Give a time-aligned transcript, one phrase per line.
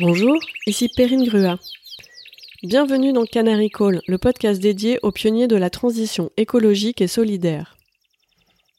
[0.00, 1.58] Bonjour, ici Perrine Grua.
[2.62, 7.76] Bienvenue dans Canary Call, le podcast dédié aux pionniers de la transition écologique et solidaire.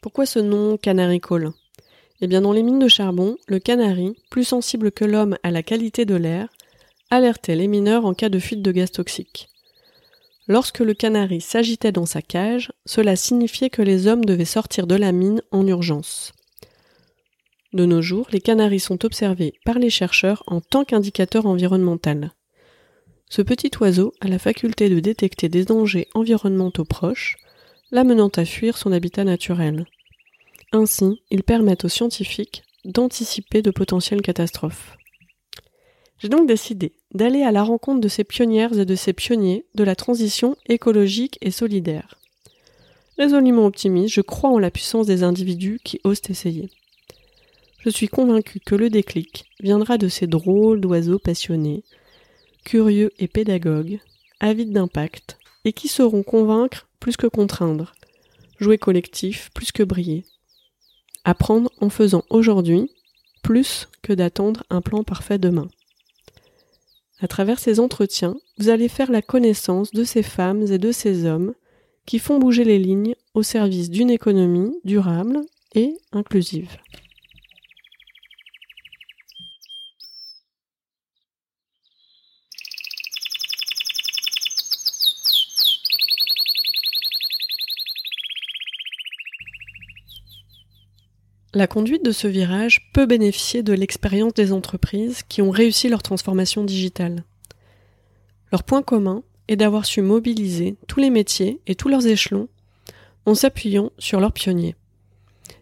[0.01, 1.51] Pourquoi ce nom Canary Call?
[2.21, 5.61] Eh bien, dans les mines de charbon, le canari, plus sensible que l'homme à la
[5.61, 6.47] qualité de l'air,
[7.09, 9.49] alertait les mineurs en cas de fuite de gaz toxiques.
[10.47, 14.95] Lorsque le canari s'agitait dans sa cage, cela signifiait que les hommes devaient sortir de
[14.95, 16.31] la mine en urgence.
[17.71, 22.31] De nos jours, les canaris sont observés par les chercheurs en tant qu'indicateur environnemental.
[23.29, 27.37] Ce petit oiseau a la faculté de détecter des dangers environnementaux proches,
[27.91, 29.85] l'amenant à fuir son habitat naturel.
[30.71, 34.97] Ainsi, ils permettent aux scientifiques d'anticiper de potentielles catastrophes.
[36.17, 39.83] J'ai donc décidé d'aller à la rencontre de ces pionnières et de ces pionniers de
[39.83, 42.19] la transition écologique et solidaire.
[43.17, 46.69] Résolument optimiste, je crois en la puissance des individus qui osent essayer.
[47.79, 51.83] Je suis convaincu que le déclic viendra de ces drôles d'oiseaux passionnés,
[52.65, 53.99] curieux et pédagogues,
[54.41, 57.93] avides d'impact, et qui sauront convaincre plus que contraindre,
[58.59, 60.25] jouer collectif plus que briller.
[61.23, 62.91] Apprendre en faisant aujourd'hui
[63.43, 65.69] plus que d'attendre un plan parfait demain.
[67.21, 71.25] À travers ces entretiens, vous allez faire la connaissance de ces femmes et de ces
[71.25, 71.53] hommes
[72.05, 75.41] qui font bouger les lignes au service d'une économie durable
[75.75, 76.77] et inclusive.
[91.59, 96.01] La conduite de ce virage peut bénéficier de l'expérience des entreprises qui ont réussi leur
[96.01, 97.25] transformation digitale.
[98.53, 102.47] Leur point commun est d'avoir su mobiliser tous les métiers et tous leurs échelons
[103.25, 104.77] en s'appuyant sur leurs pionniers.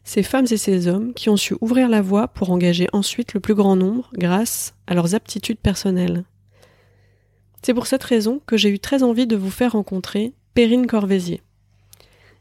[0.04, 3.39] Ces femmes et ces hommes qui ont su ouvrir la voie pour engager ensuite le
[3.39, 6.26] plus grand nombre grâce à leurs aptitudes personnelles.
[7.64, 11.42] C'est pour cette raison que j'ai eu très envie de vous faire rencontrer Perrine Corvézier.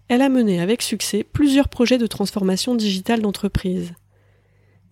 [0.08, 3.92] Elle a mené avec succès plusieurs projets de transformation digitale d'entreprise.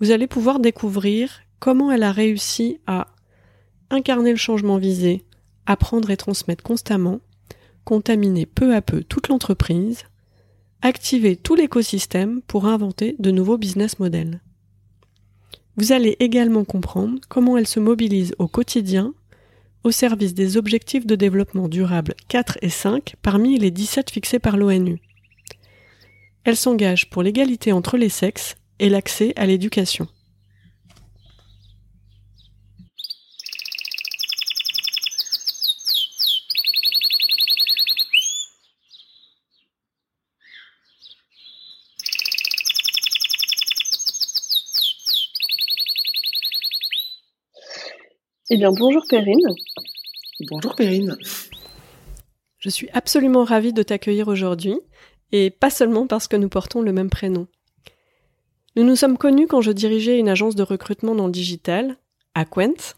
[0.01, 3.07] Vous allez pouvoir découvrir comment elle a réussi à
[3.91, 5.25] incarner le changement visé,
[5.67, 7.21] apprendre et transmettre constamment,
[7.85, 10.03] contaminer peu à peu toute l'entreprise,
[10.83, 14.41] activer tout l'écosystème pour inventer de nouveaux business models.
[15.77, 19.15] Vous allez également comprendre comment elle se mobilise au quotidien
[19.85, 24.57] au service des objectifs de développement durable 4 et 5 parmi les 17 fixés par
[24.57, 25.01] l'ONU.
[26.45, 30.07] Elle s'engage pour l'égalité entre les sexes et l'accès à l'éducation.
[48.51, 49.49] Eh bien, bonjour Perrine.
[50.51, 51.17] Bonjour Perrine.
[52.59, 54.79] Je suis absolument ravie de t'accueillir aujourd'hui
[55.37, 57.49] et pas seulement parce que nous portons le même prénom.
[58.77, 61.97] Nous nous sommes connus quand je dirigeais une agence de recrutement dans le digital,
[62.37, 62.95] Aquent,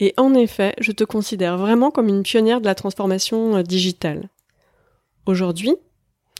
[0.00, 4.30] et en effet, je te considère vraiment comme une pionnière de la transformation euh, digitale.
[5.26, 5.74] Aujourd'hui,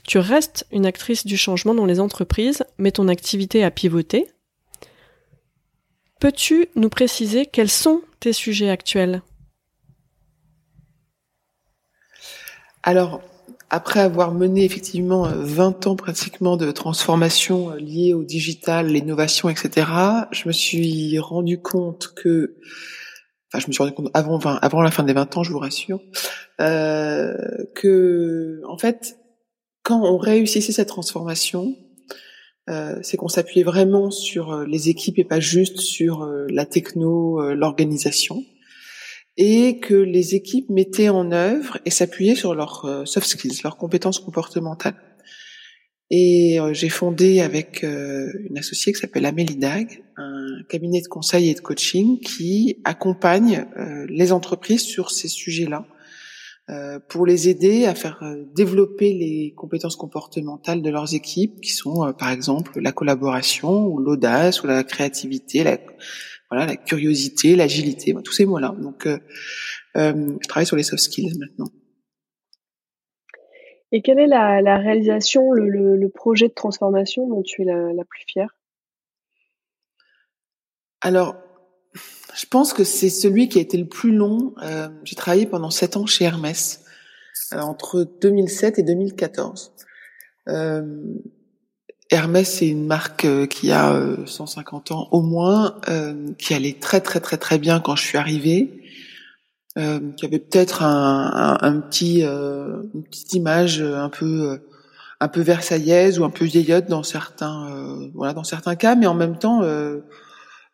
[0.07, 4.27] tu restes une actrice du changement dans les entreprises, mais ton activité a pivoté.
[6.19, 9.21] Peux-tu nous préciser quels sont tes sujets actuels?
[12.81, 13.21] Alors,
[13.69, 19.87] après avoir mené effectivement 20 ans pratiquement de transformation liée au digital, l'innovation, etc.,
[20.31, 22.57] je me suis rendu compte que,
[23.49, 25.59] enfin, je me suis rendu compte avant, avant la fin des 20 ans, je vous
[25.59, 25.99] rassure,
[26.61, 27.33] euh,
[27.73, 29.17] que, en fait,
[29.83, 31.75] quand on réussissait cette transformation,
[32.69, 38.43] euh, c'est qu'on s'appuyait vraiment sur les équipes et pas juste sur la techno, l'organisation
[39.37, 43.77] et que les équipes mettaient en œuvre et s'appuyaient sur leurs euh, soft skills, leurs
[43.77, 44.95] compétences comportementales.
[46.09, 51.07] Et euh, j'ai fondé avec euh, une associée qui s'appelle Amélie Dag, un cabinet de
[51.07, 53.65] conseil et de coaching qui accompagne
[54.07, 55.85] les entreprises sur ces sujets-là
[57.09, 58.23] pour les aider à faire
[58.55, 64.63] développer les compétences comportementales de leurs équipes, qui sont par exemple la collaboration ou l'audace
[64.63, 65.63] ou la créativité,
[66.49, 68.75] voilà, la curiosité, l'agilité, tous ces mots-là.
[68.79, 69.17] Donc, euh,
[69.97, 71.69] euh, je travaille sur les soft skills maintenant.
[73.91, 78.55] Et quelle est la, réalisation, le, projet de transformation dont tu es la, plus fière?
[81.01, 81.35] Alors,
[82.35, 84.53] je pense que c'est celui qui a été le plus long.
[84.61, 86.83] Euh, j'ai travaillé pendant sept ans chez Hermès,
[87.51, 89.73] entre 2007 et 2014.
[92.11, 95.79] Hermès, c'est une marque qui a 150 ans au moins,
[96.37, 98.83] qui allait très très très très bien quand je suis arrivée,
[99.75, 104.61] qui avait peut-être un, un, petit, une petite image un peu
[105.19, 109.15] un peu versaillaise ou un peu vieillotte dans certains voilà dans certains cas, mais en
[109.15, 109.63] même temps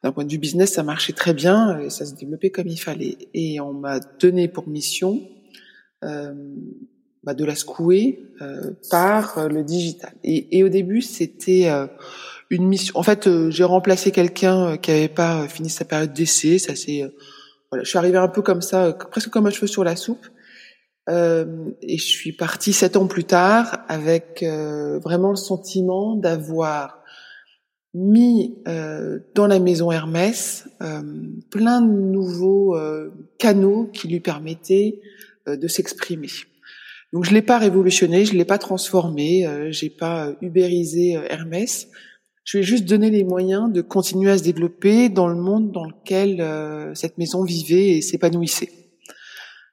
[0.04, 2.78] d'un point de vue business, ça marchait très bien, et ça se développait comme il
[2.80, 3.18] fallait.
[3.34, 5.22] Et on m'a donné pour mission
[6.04, 6.34] euh,
[7.24, 10.14] bah, de la secouer euh, par euh, le digital.
[10.24, 11.88] Et, et au début, c'était euh,
[12.50, 12.98] une mission.
[12.98, 16.58] En fait, euh, j'ai remplacé quelqu'un qui avait pas fini sa période d'essai.
[16.58, 17.04] Ça c'est
[17.70, 20.28] voilà, je suis arrivée un peu comme ça, presque comme un cheveu sur la soupe.
[21.08, 27.02] et je suis partie sept ans plus tard avec vraiment le sentiment d'avoir
[27.94, 31.02] mis euh, dans la maison Hermès euh,
[31.50, 35.02] plein de nouveaux euh, canaux qui lui permettaient
[35.48, 36.30] de s'exprimer.
[37.14, 41.90] Donc je l'ai pas révolutionné, je l'ai pas transformé, j'ai pas ubérisé Hermès.
[42.44, 45.72] Je lui ai juste donné les moyens de continuer à se développer dans le monde
[45.72, 46.42] dans lequel
[46.96, 48.72] cette maison vivait et s'épanouissait.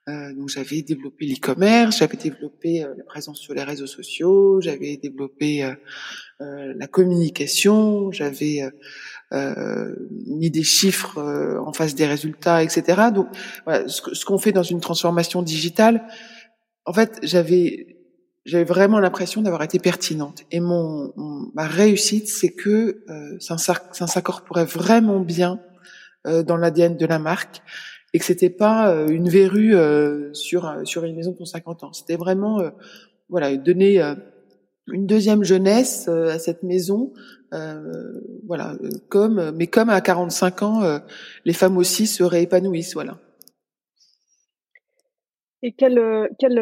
[0.09, 5.63] Euh, donc j'avais développé l'e-commerce, j'avais développé la présence sur les réseaux sociaux, j'avais développé
[6.41, 8.69] euh, la communication, j'avais euh,
[9.33, 9.93] euh,
[10.25, 13.09] mis des chiffres en face des résultats, etc.
[13.13, 13.27] Donc,
[13.65, 16.07] voilà, ce, qu'on fait dans une transformation digitale,
[16.85, 17.97] en fait, j'avais
[18.45, 20.43] j'avais vraiment l'impression d'avoir été pertinente.
[20.51, 21.13] Et mon,
[21.53, 25.59] ma réussite, c'est que euh, ça, ça s'incorporait vraiment bien
[26.25, 27.61] euh, dans l'ADN de la marque
[28.13, 29.75] et que c'était pas une verrue
[30.33, 31.93] sur sur une maison pour 50 ans.
[31.93, 32.59] C'était vraiment
[33.29, 34.01] voilà donner
[34.91, 37.13] une deuxième jeunesse euh, à cette maison.
[37.53, 38.75] Euh, voilà,
[39.07, 40.99] comme mais comme à 45 ans, euh,
[41.45, 43.17] les femmes aussi seraient épanouissent, voilà.
[45.61, 46.55] Et quelle, quelle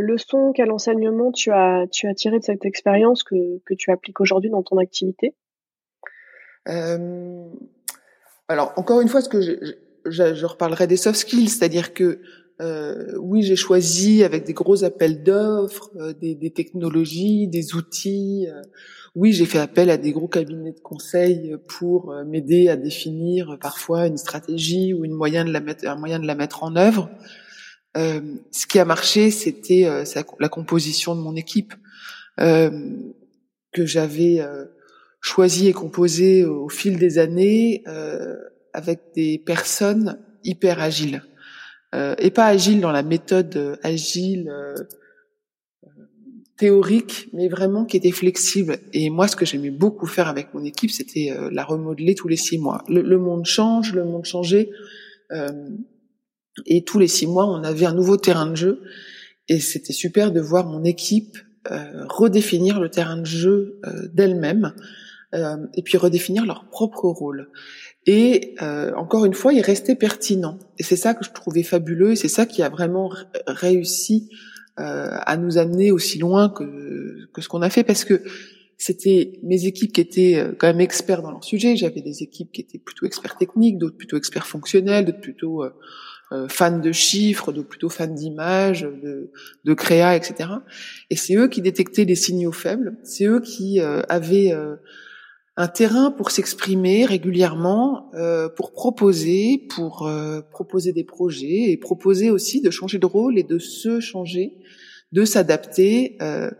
[0.00, 4.20] leçon, quel enseignement tu as, tu as tiré de cette expérience que, que tu appliques
[4.20, 5.34] aujourd'hui dans ton activité?
[6.68, 7.44] Euh,
[8.48, 9.52] Alors, encore une fois, ce que je,
[10.06, 12.20] je, je reparlerai des soft skills, c'est-à-dire que
[12.60, 18.46] euh, oui, j'ai choisi avec des gros appels d'offres, euh, des, des, technologies, des outils.
[18.48, 18.60] Euh,
[19.14, 23.58] oui, j'ai fait appel à des gros cabinets de conseil pour euh, m'aider à définir
[23.60, 26.76] parfois une stratégie ou une moyen de la mettre, un moyen de la mettre en
[26.76, 27.10] œuvre.
[27.94, 29.86] Ce qui a marché, c'était
[30.38, 31.74] la composition de mon équipe
[32.38, 34.40] que j'avais
[35.20, 37.84] choisi et composée au fil des années
[38.72, 41.22] avec des personnes hyper agiles
[41.94, 44.74] euh, et pas agile dans la méthode euh, agile euh,
[46.56, 48.78] théorique, mais vraiment qui était flexible.
[48.92, 52.36] Et moi, ce que j'aimais beaucoup faire avec mon équipe, c'était la remodeler tous les
[52.36, 52.84] six mois.
[52.86, 54.68] Le, monde change, le monde changeait,
[56.66, 58.82] et tous les six mois, on avait un nouveau terrain de jeu.
[59.48, 61.38] Et c'était super de voir mon équipe
[62.08, 63.80] redéfinir le terrain de jeu
[64.14, 64.72] d'elle-même,
[65.34, 67.50] et puis redéfinir leur propre rôle.
[68.06, 70.58] Et euh, encore une fois, il restait pertinent.
[70.78, 73.12] Et c'est ça que je trouvais fabuleux, et c'est ça qui a vraiment
[73.46, 74.30] réussi
[74.78, 78.22] euh, à nous amener aussi loin que, que ce qu'on a fait, parce que
[78.78, 81.76] c'était mes équipes qui étaient euh, quand même experts dans leur sujet.
[81.76, 85.64] J'avais des équipes qui étaient plutôt experts techniques, d'autres plutôt experts fonctionnels, d'autres plutôt
[86.32, 89.30] euh, euh fans de chiffres, d'autres plutôt fans d'images, de,
[89.64, 90.50] de créa, etc.
[91.10, 92.96] Et c'est eux qui détectaient les signaux faibles.
[93.02, 94.54] C'est eux qui euh, avaient
[95.60, 102.30] un terrain pour s'exprimer régulièrement, euh, pour proposer, pour euh, proposer des projets et proposer
[102.30, 104.54] aussi de changer de rôle et de se changer,
[105.12, 106.16] de s'adapter.
[106.22, 106.50] Euh,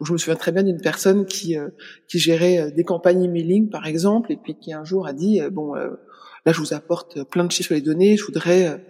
[0.00, 1.68] je me souviens très bien d'une personne qui euh,
[2.08, 5.74] qui gérait des campagnes emailing par exemple et puis qui un jour a dit bon
[6.46, 8.82] là je vous apporte plein de chiffres et données, je voudrais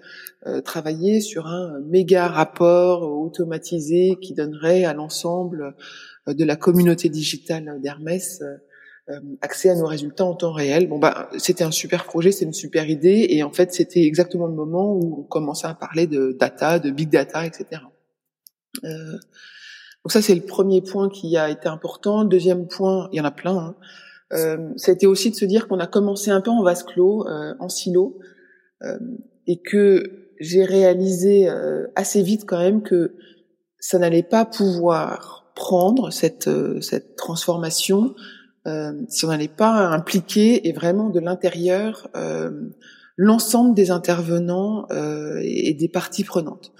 [0.65, 5.75] travailler sur un méga rapport automatisé qui donnerait à l'ensemble
[6.29, 8.43] de la communauté digitale d'Hermès
[9.09, 10.89] euh, accès à nos résultats en temps réel.
[10.89, 14.49] Bon bah c'était un super projet, c'est une super idée et en fait c'était exactement
[14.49, 17.83] le moment où on commençait à parler de data, de big data, etc.
[18.83, 22.25] Euh, donc ça c'est le premier point qui a été important.
[22.25, 23.57] Deuxième point, il y en a plein.
[23.57, 23.77] Hein.
[24.33, 27.55] Euh, été aussi de se dire qu'on a commencé un peu en vase clos, euh,
[27.61, 28.19] en silo,
[28.83, 28.99] euh,
[29.47, 33.15] et que j'ai réalisé euh, assez vite quand même que
[33.79, 36.51] ça n'allait pas pouvoir prendre cette
[36.83, 38.15] cette transformation
[38.67, 42.51] euh, si on n'allait pas impliquer et vraiment de l'intérieur euh,
[43.17, 46.73] l'ensemble des intervenants euh, et, des parties prenantes.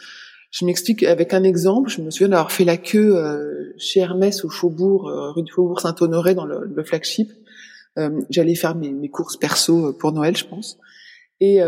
[0.51, 1.91] Je m'explique avec un exemple.
[1.91, 6.35] Je me souviens d'avoir fait la queue chez Hermès au Faubourg, rue du Faubourg Saint-Honoré
[6.35, 7.31] dans le, flagship.
[8.31, 10.79] J'allais faire mes, mes, courses perso pour Noël, je pense.
[11.41, 11.61] Et,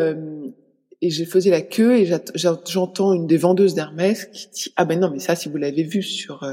[1.01, 4.99] et je faisais la queue et j'entends une des vendeuses d'Hermès qui dit ah ben
[4.99, 6.49] non mais ça si vous l'avez vu sur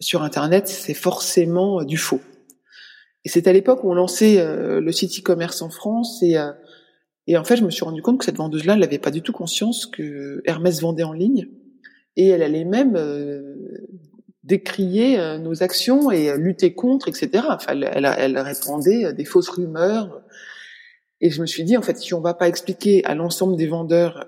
[0.00, 2.20] sur internet c'est forcément du faux.
[3.24, 6.36] Et c'est à l'époque où on lançait le site e-commerce en France et
[7.26, 9.22] et en fait, je me suis rendu compte que cette vendeuse-là, elle n'avait pas du
[9.22, 11.48] tout conscience que Hermès vendait en ligne.
[12.16, 13.56] Et elle allait même euh,
[14.42, 17.44] décrier euh, nos actions et euh, lutter contre, etc.
[17.48, 20.22] Enfin, elle, elle, répandait des fausses rumeurs.
[21.20, 23.68] Et je me suis dit, en fait, si on va pas expliquer à l'ensemble des
[23.68, 24.26] vendeurs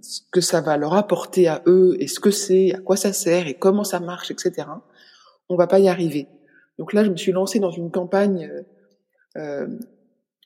[0.00, 3.12] ce que ça va leur apporter à eux et ce que c'est, à quoi ça
[3.12, 4.66] sert et comment ça marche, etc.,
[5.50, 6.28] on va pas y arriver.
[6.78, 8.50] Donc là, je me suis lancée dans une campagne
[9.36, 9.66] euh,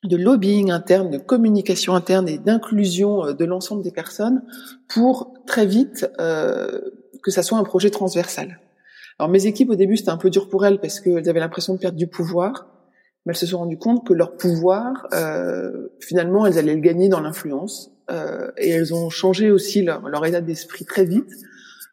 [0.04, 4.42] de lobbying interne, de communication interne et d'inclusion euh, de l'ensemble des personnes
[4.88, 6.80] pour très vite euh,
[7.22, 8.60] que ça soit un projet transversal.
[9.18, 11.74] Alors mes équipes au début c'était un peu dur pour elles parce qu'elles avaient l'impression
[11.74, 12.66] de perdre du pouvoir,
[13.24, 17.08] mais elles se sont rendues compte que leur pouvoir, euh, finalement, elles allaient le gagner
[17.08, 21.30] dans l'influence euh, et elles ont changé aussi leur, leur état d'esprit très vite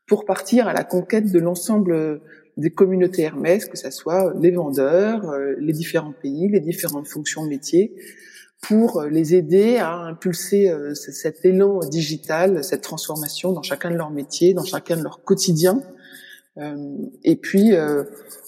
[0.08, 2.22] pour partir à la conquête de l'ensemble
[2.58, 7.43] des communautés Hermès, que ce soit les vendeurs, euh, les différents pays, les différentes fonctions
[7.43, 7.93] de métier,
[8.62, 13.96] pour euh, les aider à impulser euh, cet élan digital, cette transformation dans chacun de
[13.96, 15.81] leurs métiers, dans chacun de leur quotidien.
[17.24, 17.72] et puis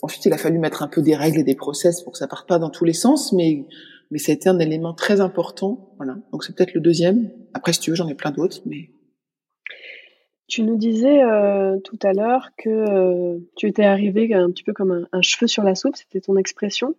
[0.01, 2.27] ensuite, il a fallu mettre un peu des règles et des process pour que ça
[2.27, 3.65] parte pas dans tous les sens, mais
[4.12, 5.95] mais ça a été un élément très important.
[5.98, 6.17] Voilà.
[6.31, 7.31] Donc c'est peut-être le deuxième.
[7.53, 8.89] Après, si tu veux, j'en ai plein d'autres, mais
[10.53, 14.72] tu nous disais euh, tout à l'heure que euh, tu étais arrivé un petit peu
[14.72, 16.93] comme un, cheveu sur la soupe, c'était ton expression.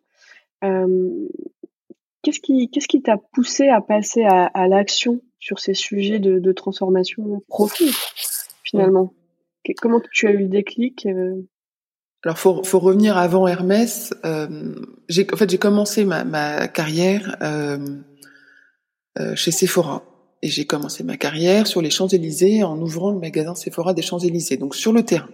[0.64, 1.28] Euh,
[2.25, 7.94] qu'est-ce qui t'a poussé à passer à, l'action sur ces sujets de, transformation profonde
[8.64, 9.14] finalement?
[9.80, 11.06] Comment tu as eu le déclic
[12.25, 14.14] alors faut faut revenir avant Hermès.
[14.25, 14.49] en
[15.37, 17.37] fait j'ai commencé ma carrière
[19.37, 20.13] chez Sephora.
[20.44, 24.58] Et j'ai commencé ma carrière sur les Champs-Élysées en ouvrant le magasin Sephora des Champs-Élysées,
[24.58, 25.30] donc sur le terrain,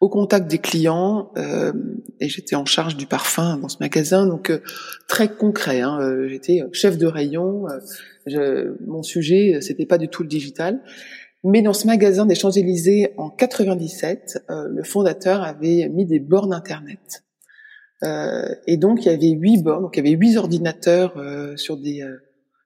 [0.00, 1.30] au contact des clients.
[1.36, 1.72] Euh,
[2.18, 4.58] et j'étais en charge du parfum dans ce magasin, donc euh,
[5.06, 5.80] très concret.
[5.80, 7.66] Hein, euh, j'étais chef de rayon.
[8.26, 10.82] Je, mon sujet, c'était pas du tout le digital.
[11.44, 17.22] Mais dans ce magasin des Champs-Élysées, en 97, le fondateur avait mis des bornes Internet.
[18.02, 21.14] et donc, il y avait huit bornes, donc il y avait huit ordinateurs
[21.56, 22.04] sur des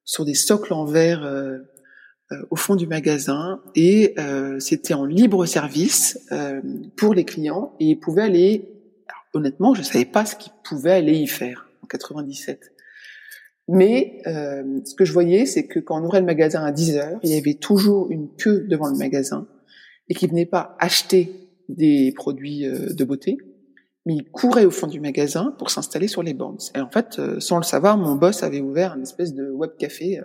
[0.07, 1.59] sur des socles en verre euh,
[2.33, 6.19] euh, au fond du magasin et euh, c'était en libre service
[6.97, 8.71] pour les clients et ils pouvaient aller.
[9.35, 12.73] honnêtement, je savais pas ce qu'ils pouvaient aller y faire en 97.
[13.69, 17.19] Mais ce que je voyais, c'est que quand on ouvrait le magasin à 10 heures,
[17.25, 19.49] il y avait toujours une queue devant le magasin
[20.09, 21.33] et qui venaient pas acheter
[21.69, 23.39] des produits de beauté,
[24.07, 26.59] mais il courait au fond du magasin pour s'installer sur les bornes.
[26.75, 29.73] Et en fait, euh, sans le savoir, mon boss avait ouvert un espèce de web
[29.79, 30.21] café.
[30.21, 30.25] Euh.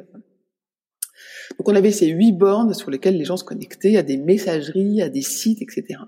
[1.57, 5.01] Donc on avait ces huit bornes sur lesquelles les gens se connectaient à des messageries,
[5.01, 5.99] à des sites, etc.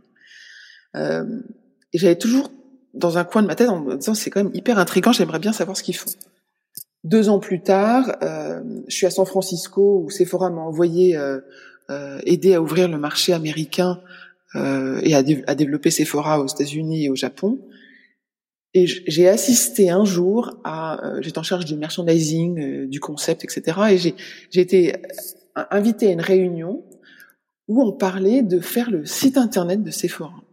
[0.96, 1.26] Euh,
[1.92, 2.52] et j'avais toujours
[2.94, 5.40] dans un coin de ma tête en me disant c'est quand même hyper intriguant, j'aimerais
[5.40, 6.12] bien savoir ce qu'ils font.
[7.04, 11.42] Deux ans plus tard, euh, je suis à San Francisco où Sephora m'a envoyé euh,
[12.26, 14.00] aider à ouvrir le marché américain
[14.56, 17.60] euh, et à, développer Sephora aux États-Unis et au Japon.
[18.74, 23.44] Et j'ai assisté un jour à, euh, j'étais en charge du merchandising, euh, du concept,
[23.44, 23.80] etc.
[23.92, 24.96] Et j'ai été
[25.70, 26.84] invité à une réunion
[27.68, 30.44] où on parlait de faire le site internet de Sephora.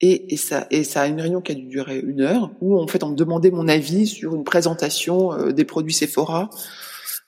[0.00, 2.78] Et, et, ça, et ça a une réunion qui a dû durer une heure, où
[2.78, 6.50] en fait on me demandait mon avis sur une présentation des produits Sephora,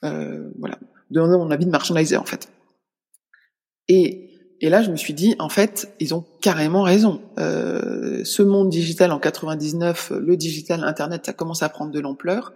[0.03, 0.77] euh, voilà,
[1.09, 2.49] demander mon avis de merchandiser en fait.
[3.87, 4.26] Et
[4.59, 7.21] et là, je me suis dit, en fait, ils ont carrément raison.
[7.37, 12.53] Euh, ce monde digital en 99, le digital, Internet, ça commence à prendre de l'ampleur,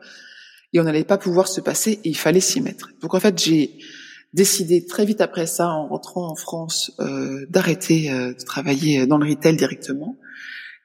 [0.74, 2.89] et on n'allait pas pouvoir se passer, et il fallait s'y mettre.
[3.01, 3.77] Donc en fait, j'ai
[4.34, 9.20] décidé très vite après ça, en rentrant en France, euh, d'arrêter euh, de travailler dans
[9.20, 10.17] le retail directement,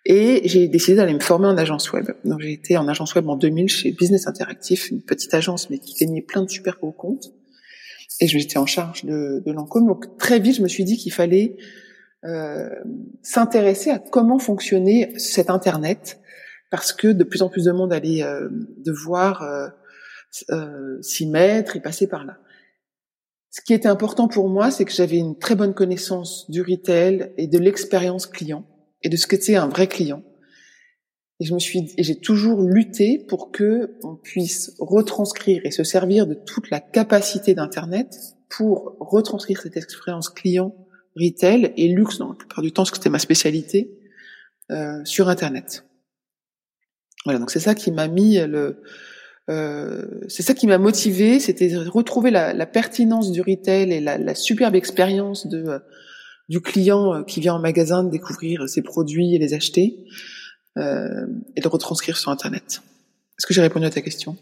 [0.04, 2.10] et j'ai décidé d'aller me former en agence web.
[2.24, 5.78] Donc j'ai été en agence web en 2000 chez Business Interactive, une petite agence mais
[5.78, 7.32] qui gagnait plein de super gros comptes
[8.20, 9.86] et j'étais en charge de, de Lancôme.
[9.86, 11.56] Donc très vite, je me suis dit qu'il fallait
[12.24, 12.68] euh,
[13.22, 16.20] s'intéresser à comment fonctionnait cet Internet,
[16.70, 19.68] parce que de plus en plus de monde allait euh, devoir euh,
[20.50, 22.38] euh, s'y mettre et passer par là.
[23.50, 27.32] Ce qui était important pour moi, c'est que j'avais une très bonne connaissance du retail
[27.38, 28.66] et de l'expérience client
[29.02, 30.22] et de ce que c'est un vrai client.
[31.38, 36.26] Et je me suis, j'ai toujours lutté pour que on puisse retranscrire et se servir
[36.26, 38.14] de toute la capacité d'Internet
[38.48, 40.74] pour retranscrire cette expérience client,
[41.14, 43.90] retail et luxe dans la plupart du temps, parce que c'était ma spécialité,
[44.70, 45.84] euh, sur Internet.
[47.24, 48.80] Voilà, donc c'est ça qui m'a mis le,
[49.48, 54.18] euh, c'est ça qui m'a motivé, c'était retrouver la, la, pertinence du retail et la,
[54.18, 55.78] la superbe expérience de euh,
[56.48, 60.04] du client euh, qui vient en magasin de découvrir ses produits et les acheter,
[60.76, 62.82] euh, et de retranscrire sur Internet.
[63.38, 64.36] Est-ce que j'ai répondu à ta question?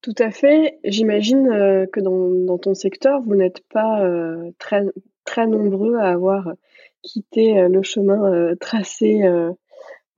[0.00, 0.78] Tout à fait.
[0.84, 1.48] J'imagine
[1.92, 4.06] que dans, ton secteur, vous n'êtes pas
[4.58, 4.82] très,
[5.24, 6.52] très nombreux à avoir
[7.02, 9.22] quitté le chemin tracé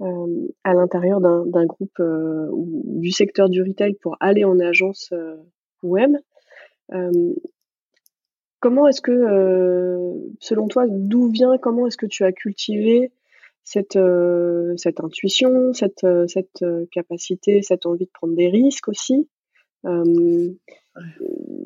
[0.01, 5.15] à l'intérieur d'un groupe du secteur du retail pour aller en agence
[5.85, 6.17] web.
[8.59, 13.13] comment est-ce que, selon toi, d'où vient, comment est-ce que tu as cultivé
[13.67, 13.99] cette,
[14.77, 19.29] cette intuition, cette, cette capacité, cette envie de prendre des risques aussi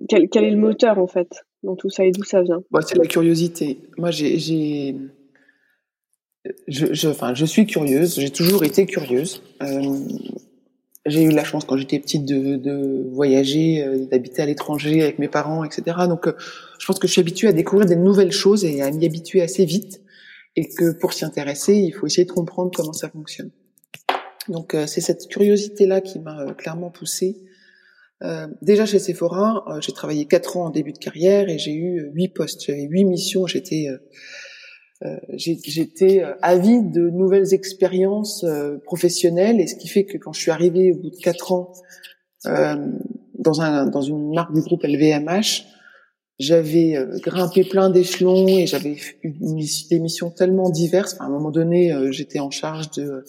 [0.09, 2.62] quel, quel, est le moteur en fait dans tout ça et d'où ça vient?
[2.87, 3.78] C'est la curiosité.
[3.97, 4.38] Moi, j'ai
[6.69, 8.19] je, je, enfin, je suis curieuse.
[8.19, 9.42] J'ai toujours été curieuse.
[9.62, 9.99] Euh,
[11.07, 15.19] j'ai eu la chance quand j'étais petite de, de voyager, euh, d'habiter à l'étranger avec
[15.19, 15.97] mes parents, etc.
[16.09, 16.33] Donc, euh,
[16.78, 19.42] je pense que je suis habituée à découvrir des nouvelles choses et à m'y habituer
[19.42, 20.00] assez vite.
[20.57, 23.50] Et que pour s'y intéresser, il faut essayer de comprendre comment ça fonctionne.
[24.49, 27.37] Donc, euh, c'est cette curiosité-là qui m'a clairement poussée.
[28.61, 32.28] déjà chez Sephora, j'ai travaillé quatre ans en début de carrière et j'ai eu huit
[32.28, 32.62] postes.
[32.66, 33.47] J'avais huit missions.
[33.47, 33.88] J'étais
[35.02, 40.35] euh, j'étais euh, avide de nouvelles expériences euh, professionnelles et ce qui fait que quand
[40.35, 41.73] je suis arrivée au bout de quatre ans
[42.45, 45.64] dans un dans une marque du groupe LVMH,
[46.40, 49.35] j'avais grimpé plein d'échelons et j'avais eu
[49.90, 51.16] des missions tellement diverses.
[51.20, 53.25] à un moment donné, j'étais en charge de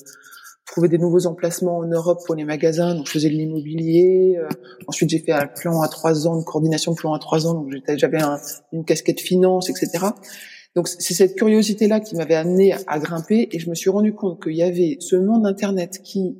[0.65, 4.39] trouver des nouveaux emplacements en Europe pour les magasins, donc je faisais de l'immobilier.
[4.87, 7.53] ensuite, j'ai fait un plan à trois ans, une coordination de plan à trois ans,
[7.53, 8.19] donc j'avais
[8.71, 10.07] une casquette finance, etc.
[10.75, 14.41] Donc c'est cette curiosité-là qui m'avait amené à grimper et je me suis rendu compte
[14.41, 16.37] qu'il y avait ce monde Internet qui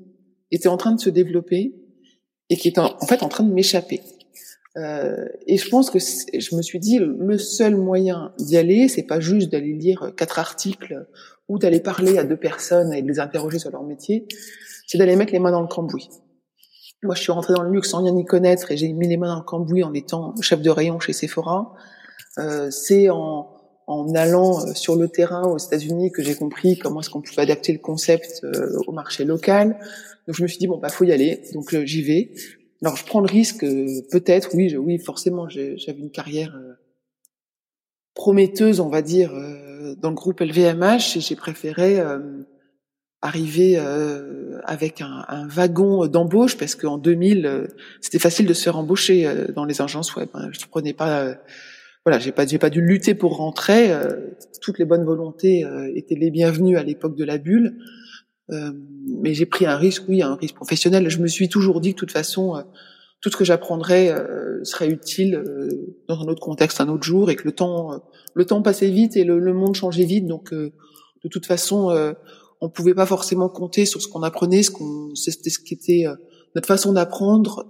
[0.52, 1.76] était en train de se développer
[2.50, 4.02] et qui était en, fait en train de m'échapper.
[4.78, 9.04] Euh, et je pense que je me suis dit le seul moyen d'y aller, c'est
[9.04, 11.08] pas juste d'aller lire quatre articles
[11.50, 14.28] ou d'aller parler à deux personnes et de les interroger sur leur métier,
[14.88, 16.10] c'est d'aller mettre les mains dans le cambouis.
[17.04, 19.18] Moi, je suis rentrée dans le luxe sans rien y connaître et j'ai mis les
[19.18, 21.74] mains dans le cambouis en étant chef de rayon chez Sephora.
[22.38, 27.02] Euh, c'est en en allant euh, sur le terrain aux États-Unis que j'ai compris comment
[27.02, 29.78] est-ce qu'on pouvait adapter le concept euh, au marché local.
[30.28, 32.32] Donc je me suis dit bon bah faut y aller, donc euh, j'y vais.
[32.84, 33.62] Alors je prends le risque,
[34.12, 36.58] peut-être, oui, oui, forcément, j'avais une carrière
[38.16, 39.32] prometteuse, on va dire,
[39.98, 42.00] dans le groupe LVMH, et j'ai préféré
[43.22, 43.78] arriver
[44.64, 47.68] avec un, wagon d'embauche parce qu'en 2000,
[48.02, 50.30] c'était facile de se faire embaucher dans les agences web.
[50.34, 50.50] Hein.
[50.52, 51.36] Je prenais pas
[52.06, 53.92] voilà, j'ai pas j'ai pas dû lutter pour rentrer.
[53.92, 57.78] Euh, toutes les bonnes volontés euh, étaient les bienvenues à l'époque de la bulle,
[58.52, 58.72] euh,
[59.08, 61.10] mais j'ai pris un risque, oui, un risque professionnel.
[61.10, 62.64] Je me suis toujours dit que de toute façon,
[63.22, 64.16] tout ce que j'apprendrais
[64.64, 65.44] serait utile
[66.08, 68.02] dans un autre contexte, un autre jour, et que le temps
[68.34, 70.26] le temps passait vite et le, le monde changeait vite.
[70.28, 70.72] Donc, de
[71.30, 72.14] toute façon,
[72.62, 76.06] on pouvait pas forcément compter sur ce qu'on apprenait, ce qu'on c'était ce qui était
[76.56, 77.66] notre façon d'apprendre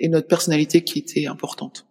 [0.00, 1.86] et notre personnalité qui était importante.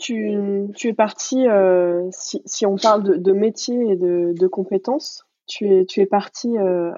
[0.00, 0.34] Tu,
[0.74, 5.26] tu es parti, euh, si, si, on parle de, de métier et de, de, compétences,
[5.46, 6.90] tu es, tu es parti, euh,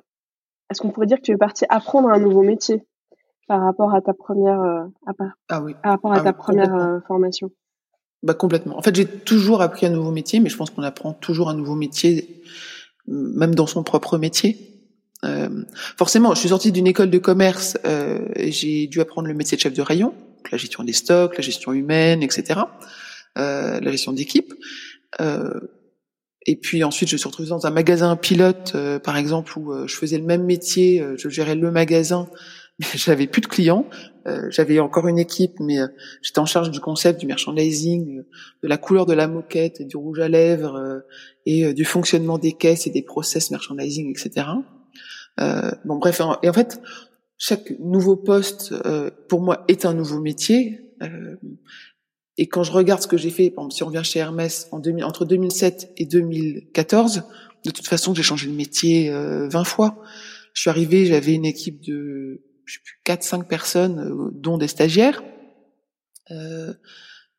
[0.70, 2.86] est-ce qu'on pourrait dire que tu es parti apprendre un nouveau métier
[3.48, 5.74] par rapport à ta première, euh, à, par, ah oui.
[5.82, 7.50] par rapport à ah ta première formation?
[8.22, 8.78] Bah complètement.
[8.78, 11.54] En fait, j'ai toujours appris un nouveau métier, mais je pense qu'on apprend toujours un
[11.54, 12.42] nouveau métier,
[13.08, 14.72] même dans son propre métier.
[15.24, 15.64] Euh,
[15.96, 19.60] forcément, je suis sortie d'une école de commerce, euh, j'ai dû apprendre le métier de
[19.60, 20.14] chef de rayon
[20.50, 22.60] la gestion des stocks, la gestion humaine, etc.,
[23.38, 24.52] euh, la gestion d'équipe.
[25.20, 25.60] Euh,
[26.46, 29.72] et puis ensuite, je me suis retrouvée dans un magasin pilote, euh, par exemple, où
[29.72, 32.28] euh, je faisais le même métier, euh, je gérais le magasin,
[32.80, 33.86] mais j'avais plus de clients.
[34.48, 35.78] j'avais encore une équipe, mais
[36.22, 38.22] j'étais en charge du concept, du merchandising,
[38.62, 41.02] de la couleur de la moquette, du rouge à lèvres
[41.44, 44.46] et du fonctionnement des caisses et des process merchandising, etc.
[45.84, 46.80] bon, bref, et en fait,
[47.44, 50.94] chaque nouveau poste euh, pour moi est un nouveau métier.
[51.02, 51.34] Euh,
[52.36, 54.68] et quand je regarde ce que j'ai fait, par exemple, si on vient chez Hermès
[54.70, 57.24] en 2000, entre 2007 et 2014,
[57.64, 60.04] de toute façon, j'ai changé de métier euh, 20 fois.
[60.54, 64.56] Je suis arrivé, j'avais une équipe de je sais plus 4 5 personnes euh, dont
[64.56, 65.20] des stagiaires.
[66.30, 66.72] Euh,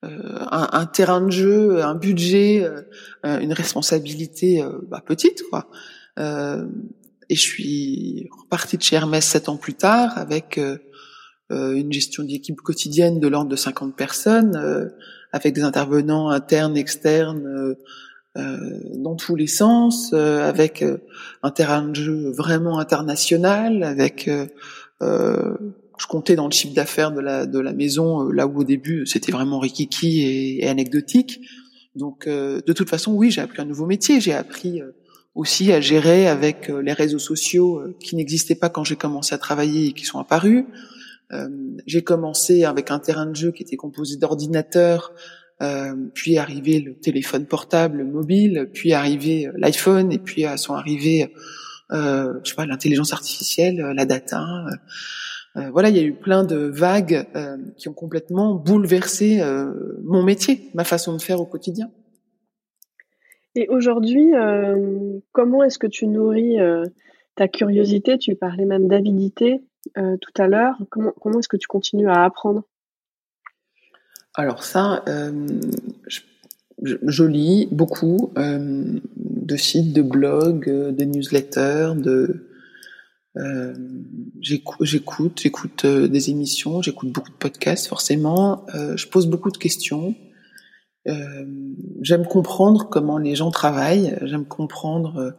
[0.02, 2.68] un, un, terrain de jeu, un budget,
[3.24, 5.70] une responsabilité bah, petite quoi.
[7.30, 10.78] Et je suis repartie de chez Hermès sept ans plus tard avec euh,
[11.52, 14.90] euh, une gestion d'équipe quotidienne de l'ordre de 50 personnes, euh,
[15.32, 17.76] avec des intervenants internes, externes,
[18.36, 20.84] dans tous les sens, avec
[21.44, 24.30] un terrain de jeu vraiment international, avec
[25.02, 29.06] je comptais dans le chiffre d'affaires de la de la maison là où au début
[29.08, 31.42] c'était vraiment rikiki et, et anecdotique.
[31.96, 34.82] Donc de toute façon oui j'ai appris un nouveau métier, j'ai appris
[35.36, 39.88] aussi à gérer avec les réseaux sociaux qui n'existaient pas quand j'ai commencé à travailler
[39.88, 40.66] et qui sont apparus.
[41.88, 45.12] j'ai commencé avec un terrain de jeu qui était composé d'ordinateurs,
[46.14, 51.34] puis arrivé le téléphone portable, le mobile, puis arrivé l'iPhone, et puis sont arrivés,
[51.92, 54.46] je sais pas, l'intelligence artificielle, la data.
[55.56, 59.72] Euh, voilà, il y a eu plein de vagues euh, qui ont complètement bouleversé euh,
[60.04, 61.92] mon métier, ma façon de faire au quotidien.
[63.56, 64.32] Et aujourd'hui,
[65.32, 66.58] comment est-ce que tu nourris
[67.36, 68.18] ta curiosité?
[68.18, 69.62] Tu parlais même d'avidité
[69.96, 70.76] tout à l'heure.
[70.90, 72.64] Comment, comment est-ce que tu continues à apprendre?
[74.36, 75.04] Alors ça,
[76.08, 76.22] je,
[76.82, 82.48] je, lis beaucoup de sites, de blogs, de newsletters, de
[83.38, 83.74] euh,
[84.42, 88.66] j'écoute, j'écoute euh, des émissions, j'écoute beaucoup de podcasts forcément.
[88.76, 90.16] Euh, je pose beaucoup de questions.
[91.08, 91.46] Euh,
[92.02, 94.18] j'aime comprendre comment les gens travaillent.
[94.22, 95.32] J'aime comprendre euh,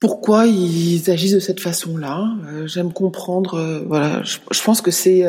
[0.00, 2.28] pourquoi ils agissent de cette façon-là.
[2.66, 3.84] j'aime comprendre.
[3.86, 5.24] voilà, je, pense que c'est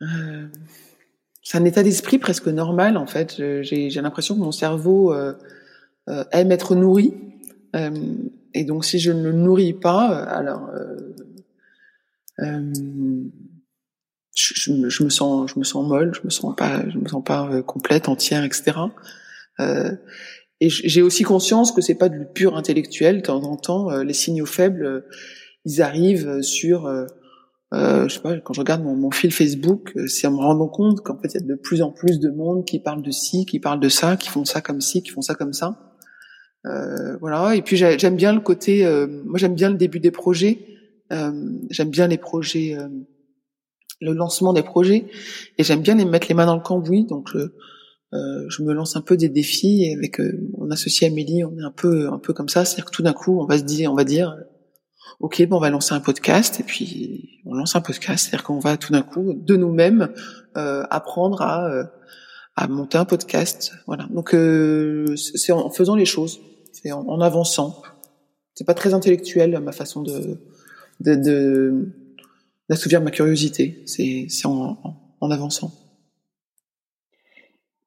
[0.00, 3.34] un état d'esprit presque normal en fait.
[3.62, 5.12] J'ai, j'ai l'impression que mon cerveau
[6.06, 7.14] aime être nourri.
[7.76, 7.90] Euh,
[8.54, 10.70] et donc, si je ne le nourris pas, euh, alors
[14.40, 16.98] euh, euh, je, je, me sens, je me sens molle, je me sens pas, je
[16.98, 18.72] me sens pas complète, entière, etc.
[19.60, 19.92] Euh,
[20.60, 23.18] et j'ai aussi conscience que c'est pas du pur intellectuel.
[23.18, 25.04] De temps en temps, les signaux faibles,
[25.64, 27.06] ils arrivent sur, euh,
[27.72, 31.00] je sais pas, quand je regarde mon, mon fil Facebook, c'est en me rendant compte
[31.02, 33.46] qu'en fait, il y a de plus en plus de monde qui parle de ci,
[33.46, 35.88] qui parle de ça, qui font ça comme ci, qui font ça comme ça.
[36.66, 37.54] Euh, voilà.
[37.54, 38.84] Et puis j'aime bien le côté.
[38.84, 40.58] Euh, moi, j'aime bien le début des projets.
[41.12, 41.32] Euh,
[41.70, 42.76] j'aime bien les projets,
[44.00, 45.06] le lancement des projets,
[45.58, 47.04] et j'aime bien les mettre les mains dans le cambouis.
[47.04, 47.38] Donc je,
[48.12, 50.20] je me lance un peu des défis et avec
[50.56, 52.64] mon associé Amélie, on est un peu un peu comme ça.
[52.64, 54.36] C'est-à-dire que tout d'un coup, on va se dire, on va dire,
[55.20, 58.24] ok, bon, on va lancer un podcast, et puis on lance un podcast.
[58.24, 60.12] C'est-à-dire qu'on va tout d'un coup de nous-mêmes
[60.54, 61.90] apprendre à
[62.56, 63.72] à monter un podcast.
[63.86, 64.08] Voilà.
[64.10, 64.34] Donc
[65.16, 66.40] c'est en faisant les choses
[66.82, 67.82] c'est en, avançant.
[68.54, 70.38] C'est pas très intellectuel ma façon de
[72.68, 73.82] d'assouvir ma curiosité.
[73.86, 74.78] C'est en,
[75.20, 75.70] en, avançant.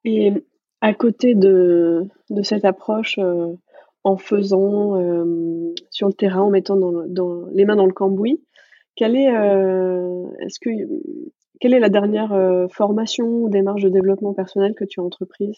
[0.04, 0.34] Et
[0.82, 3.54] à côté de, de cette approche, euh,
[4.04, 8.44] en faisant euh, sur le terrain, en mettant dans, les mains dans le cambouis,
[8.96, 10.70] quelle est, euh, est-ce que,
[11.60, 12.36] quelle est la dernière
[12.72, 15.58] formation ou démarche de développement personnel que tu as entreprise?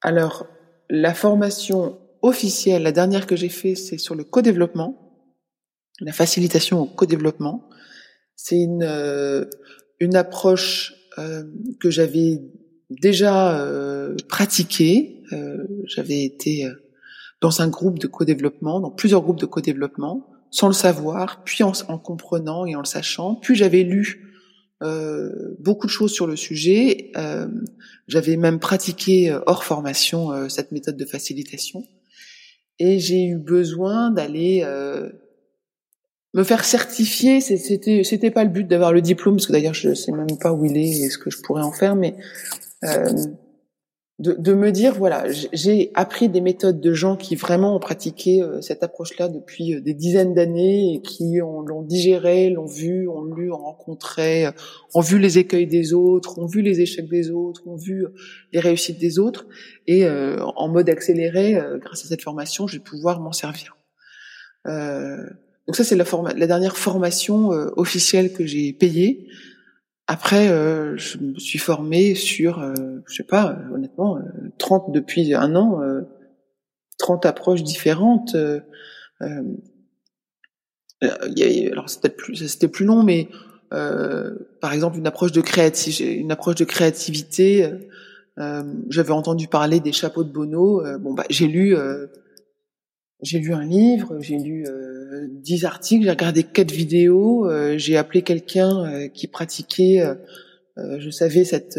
[0.00, 0.46] Alors,
[0.88, 4.99] la formation officielle, la dernière que j'ai fait, c'est sur le co-développement,
[6.00, 7.68] la facilitation au co-développement.
[8.36, 9.44] C'est une, euh,
[9.98, 11.44] une approche euh,
[11.80, 12.40] que j'avais
[12.90, 15.22] déjà euh, pratiquée.
[15.84, 16.66] j'avais été
[17.40, 21.72] dans un groupe de co-développement, dans plusieurs groupes de co-développement, sans le savoir, puis en,
[21.88, 23.36] en, comprenant et en le sachant.
[23.36, 24.30] Puis j'avais lu
[24.82, 27.10] euh, beaucoup de choses sur le sujet.
[27.16, 27.46] Euh,
[28.08, 31.86] J'avais même pratiqué euh, hors formation euh, cette méthode de facilitation.
[32.78, 35.10] Et j'ai eu besoin d'aller euh,
[36.34, 37.40] me faire certifier.
[37.40, 40.52] C'était c'était pas le but d'avoir le diplôme, parce que d'ailleurs je sais même pas
[40.52, 42.14] où il est et ce que je pourrais en faire, mais
[44.20, 48.42] de, de, me dire voilà, j'ai appris des méthodes de gens qui vraiment ont pratiqué
[48.42, 53.24] euh, cette approche-là depuis euh, des dizaines d'années et qui l'ont digéré, l'ont vu, ont
[53.24, 54.52] lu, ont rencontré, euh,
[54.94, 58.04] ont vu les écueils des autres, ont vu les échecs des autres, ont vu
[58.52, 59.46] les réussites des autres
[59.86, 63.76] et en mode accéléré, grâce à cette formation, je vais pouvoir m'en servir.
[65.70, 66.04] Donc ça c'est la,
[66.36, 69.28] la dernière formation officielle que j'ai payée.
[70.12, 72.74] Après, euh, je me suis formée sur, euh,
[73.06, 74.18] je sais pas, euh, honnêtement,
[74.58, 75.80] 30 depuis un an,
[76.98, 78.34] 30 approches différentes.
[81.00, 83.28] alors c'était plus, c'était plus long, mais
[83.70, 87.70] par exemple une approche de créativité, une approche de créativité.
[88.88, 90.82] J'avais entendu parler des chapeaux de Bono.
[90.98, 91.76] bon, bah, j'ai lu
[93.22, 97.96] j'ai lu un livre, j'ai lu euh, dix articles, j'ai regardé quatre vidéos, euh, j'ai
[97.96, 100.02] appelé quelqu'un euh, qui pratiquait,
[100.76, 101.78] je savais cette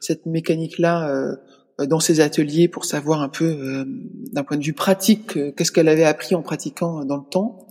[0.00, 1.36] cette mécanique-là
[1.78, 3.84] dans ses ateliers pour savoir un peu
[4.32, 7.66] d'un point de vue pratique qu'est-ce qu'elle avait appris en pratiquant dans le temps.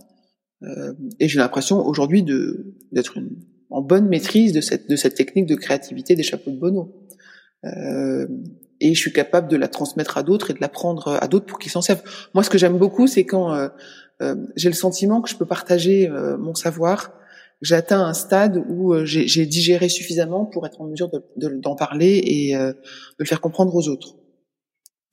[1.18, 3.18] et j'ai l'impression aujourd'hui de d'être
[3.70, 6.94] en bonne maîtrise de cette de cette technique de créativité des chapeaux de Bono
[8.80, 11.58] et je suis capable de la transmettre à d'autres et de l'apprendre à d'autres pour
[11.58, 12.02] qu'ils s'en servent.
[12.34, 13.68] Moi, ce que j'aime beaucoup, c'est quand euh,
[14.22, 17.12] euh, j'ai le sentiment que je peux partager euh, mon savoir.
[17.62, 22.54] J'atteins un stade où j'ai digéré suffisamment pour être en mesure d'en de, parler et
[22.54, 22.74] de
[23.18, 24.14] le faire comprendre aux autres.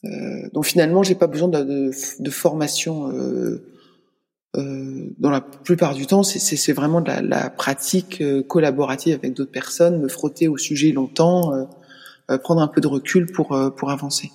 [0.06, 3.12] Euh, donc finalement, j'ai pas besoin de, de, de formation.
[3.12, 3.65] Euh,
[4.56, 9.34] euh, dans la plupart du temps, c'est vraiment de la, la pratique euh, collaborative avec
[9.34, 11.65] d'autres personnes, me frotter au sujet longtemps, euh,
[12.43, 14.31] prendre un peu de recul pour pour avancer.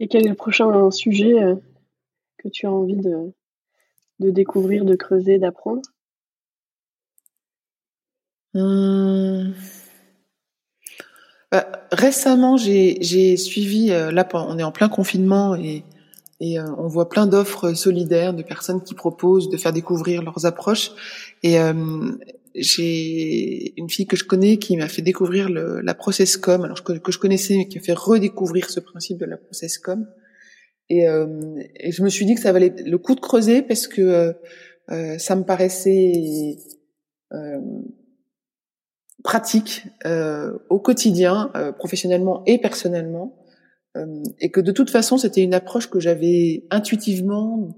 [0.00, 1.34] Et quel est le prochain sujet
[2.38, 3.32] que tu as envie de,
[4.20, 5.82] de découvrir, de creuser, d'apprendre?
[8.54, 9.54] Hum...
[11.50, 15.84] bah, Récemment, j'ai suivi, là on est en plein confinement et
[16.40, 20.46] et euh, on voit plein d'offres solidaires de personnes qui proposent de faire découvrir leurs
[20.46, 20.90] approches.
[21.42, 21.74] Et euh,
[22.54, 27.10] j'ai une fille que je connais qui m'a fait découvrir le, la processcom, alors que
[27.10, 30.06] je connaissais, mais qui a fait redécouvrir ce principe de la processcom.
[30.88, 31.26] Et, euh,
[31.76, 34.34] et je me suis dit que ça valait le coup de creuser parce que
[34.90, 36.56] euh, ça me paraissait
[37.32, 37.60] euh,
[39.22, 39.84] pratique
[40.68, 43.44] au quotidien, professionnellement et personnellement.
[43.96, 47.68] Euh, et que de toute façon, c'était une approche que j'avais intuitivement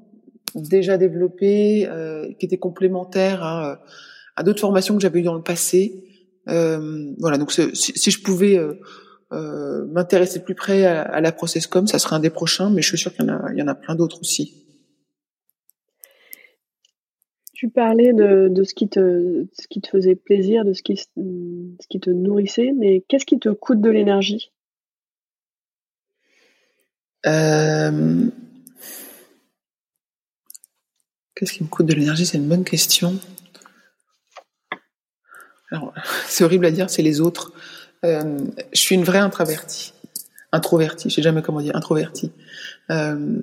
[0.54, 3.82] déjà développée, euh, qui était complémentaire à,
[4.36, 6.04] à d'autres formations que j'avais eues dans le passé.
[6.48, 8.74] Euh, voilà, donc si, si, je pouvais euh,
[9.32, 12.88] euh, m'intéresser plus près à, à, la processcom, ça serait un des prochains, mais je
[12.88, 14.62] suis sûre qu'il y en a, il y en a plein d'autres aussi.
[17.54, 20.96] Tu parlais de, de, ce, qui te, ce qui te faisait plaisir, de ce qui,
[20.98, 24.52] ce qui te nourrissait, mais qu'est-ce qui te coûte de l'énergie?
[27.26, 28.26] Euh,
[31.34, 32.26] qu'est-ce qui me coûte de l'énergie?
[32.26, 33.18] C'est une bonne question.
[36.26, 37.52] C'est horrible à dire, c'est les autres.
[38.04, 38.38] Euh,
[38.72, 39.92] je suis une vraie introvertie.
[40.52, 42.30] Introvertie, je sais jamais comment dire, introvertie.
[42.90, 43.40] Euh,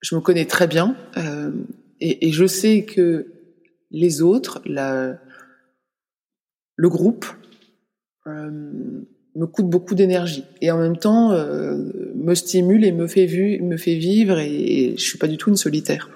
[0.00, 1.50] je me connais très bien euh,
[2.00, 3.32] et, et, je sais que
[3.90, 5.18] les autres, la,
[6.76, 7.26] le groupe,
[8.26, 8.50] euh,
[9.36, 11.76] me coûte beaucoup d'énergie et en même temps euh,
[12.14, 15.50] me stimule et me fait vu, me fait vivre et, je suis pas du tout
[15.50, 16.08] une solitaire.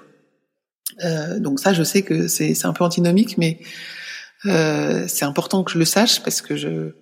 [1.03, 3.59] Euh, donc ça, je sais que c'est un peu antinomique, mais
[4.45, 6.93] euh, c'est important que je le sache parce que je,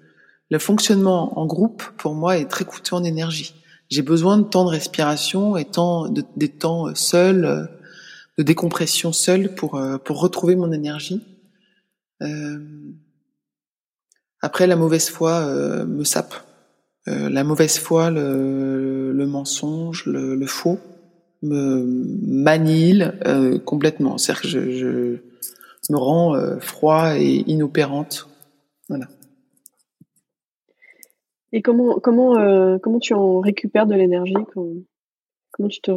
[0.49, 3.53] le fonctionnement en groupe pour moi est très coûteux en énergie.
[3.89, 7.69] J'ai besoin de temps de respiration et temps de, des temps seuls,
[8.37, 11.23] de décompression seul pour pour retrouver mon énergie.
[12.21, 12.59] Euh,
[14.41, 16.35] après, la mauvaise foi euh, me sape.
[17.07, 20.79] Euh, la mauvaise foi, le, le mensonge, le, le, faux
[21.41, 24.17] me manille euh, complètement.
[24.17, 25.17] C'est-à-dire que je, je,
[25.91, 28.27] me rends euh, froid et inopérante.
[28.89, 29.07] Voilà.
[31.53, 34.35] Et comment comment euh, comment tu en récupères de l'énergie
[35.51, 35.91] comment, tu te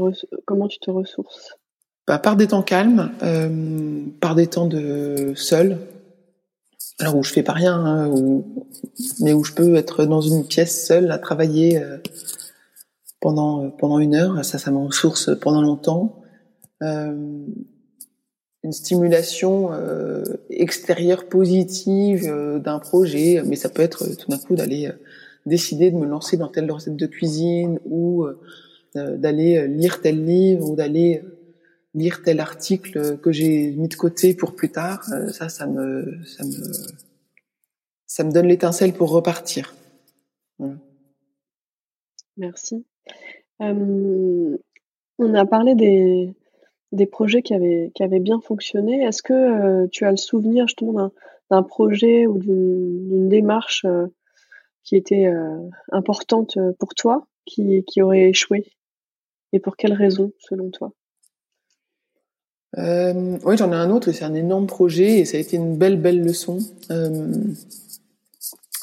[0.46, 1.57] comment tu te ressources?
[2.07, 5.79] Bah, par des temps calmes, euh, par des temps de seul,
[6.98, 8.11] alors où je fais pas rien, hein,
[9.20, 11.81] mais où je peux être dans une pièce seule à travailler
[13.20, 16.20] pendant pendant une heure, ça, ça me ressource pendant longtemps.
[16.83, 17.46] Euh,
[18.62, 24.54] une stimulation euh, extérieure positive euh, d'un projet, mais ça peut être tout d'un coup
[24.54, 24.90] d'aller
[25.46, 28.26] décider de me lancer dans telle recette de cuisine ou
[28.94, 31.22] d'aller lire tel livre ou d'aller
[31.94, 36.24] lire tel article que j'ai mis de côté pour plus tard, euh, ça, ça me,
[36.24, 36.72] ça me,
[38.06, 39.74] ça me donne l'étincelle pour repartir.
[42.36, 42.84] Merci.
[43.60, 44.56] Euh,
[45.18, 46.34] on a parlé des,
[46.92, 49.03] des projets qui avaient, bien fonctionné.
[49.03, 51.12] Est-ce que euh, tu as le souvenir justement
[51.50, 53.87] d'un projet ou d'une démarche
[54.85, 55.33] qui était
[55.90, 58.66] importante pour toi, qui, aurait échoué?
[59.53, 60.92] Et pour quelles raisons, selon toi?
[62.79, 65.76] Euh, oui, j'en ai un autre, c'est un énorme projet et ça a été une
[65.76, 66.59] belle, belle leçon.
[66.90, 67.33] Euh,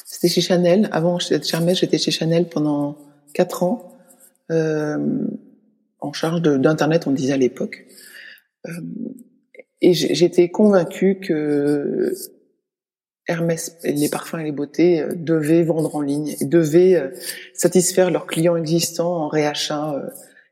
[0.04, 0.88] c'était chez Chanel.
[0.92, 2.96] Avant j'étais chez Chanel pendant
[3.32, 3.92] quatre ans,
[4.50, 5.26] euh,
[6.00, 7.86] en charge d'Internet, on disait à l'époque.
[8.66, 8.70] Euh,
[9.80, 12.12] et j'étais convaincue que
[13.28, 17.10] Hermès, les parfums et les beautés euh, devaient vendre en ligne et devaient euh,
[17.54, 19.94] satisfaire leurs clients existants en réachat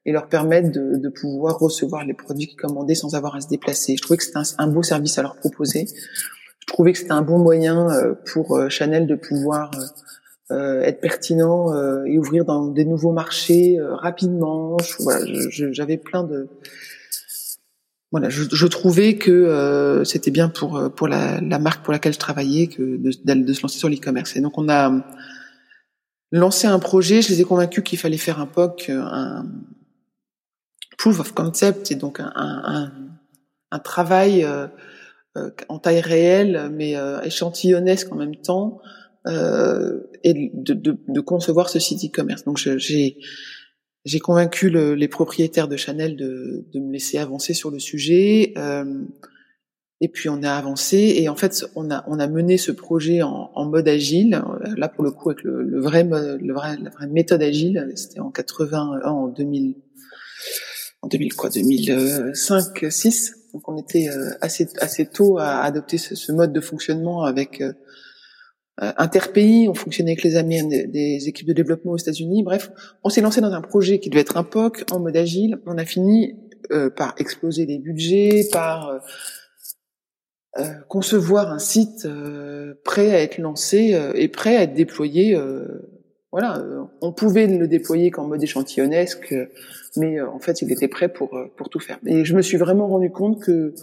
[0.04, 3.48] et leur permettre de, de, pouvoir recevoir les produits qu'ils commandaient sans avoir à se
[3.48, 3.96] déplacer.
[3.96, 5.86] Je trouvais que c'était un, beau service à leur proposer.
[6.60, 7.88] Je trouvais que c'était un bon moyen
[8.32, 9.70] pour Chanel de pouvoir
[10.50, 14.76] euh, être pertinent et ouvrir dans des nouveaux marchés rapidement.
[15.00, 16.48] Voilà, j'avais plein de
[18.12, 22.18] voilà, je, je trouvais que c'était bien pour pour la, la, marque pour laquelle je
[22.18, 24.36] travaillais que de, de se lancer sur l'e-commerce.
[24.36, 25.04] Et donc on a
[26.30, 27.22] lancé un projet.
[27.22, 29.44] Je les ai convaincus qu'il fallait faire un POC, un,
[30.96, 32.92] proof of concept, c'est donc un, un,
[33.70, 34.66] un travail euh,
[35.36, 38.80] euh, en taille réelle, mais euh, échantillonnesque en même temps,
[39.26, 42.44] et de, de, de, concevoir ce site e-commerce.
[42.44, 43.18] Donc j'ai
[44.06, 48.54] j'ai convaincu le, les propriétaires de Chanel de, de, me laisser avancer sur le sujet.
[48.56, 49.02] Euh,
[50.00, 53.22] et puis on a avancé et en fait on a on a mené ce projet
[53.22, 54.42] en, en mode agile.
[54.76, 58.20] Là pour le coup avec le, le vrai le vrai la vraie méthode agile, c'était
[58.20, 59.74] en 80 en 2000
[61.02, 63.34] en 2000 quoi 2005 6.
[63.54, 67.62] Donc on était euh, assez assez tôt à adopter ce, ce mode de fonctionnement avec
[67.62, 67.72] euh, euh,
[68.78, 72.42] interpays, on fonctionnait avec les amis des, équipes de développement aux États-Unis.
[72.42, 72.70] Bref,
[73.04, 75.58] on s'est lancé dans un projet qui devait être un POC en mode agile.
[75.66, 76.36] On a fini
[76.72, 78.98] euh, par exploser les budgets, par euh,
[80.58, 82.06] euh concevoir un site
[82.84, 85.38] prêt à être lancé et prêt à être déployé.
[86.30, 86.62] voilà,
[87.00, 89.34] on pouvait le déployer qu'en mode échantillonnesque,
[89.96, 91.98] mais en fait, il était prêt pour pour tout faire.
[92.06, 93.74] Et je me suis vraiment rendu compte que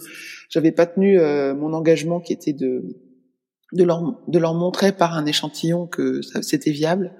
[0.48, 2.84] j'avais pas tenu mon engagement qui était de
[3.74, 7.12] de leur, de leur montrer par un échantillon que c'était viable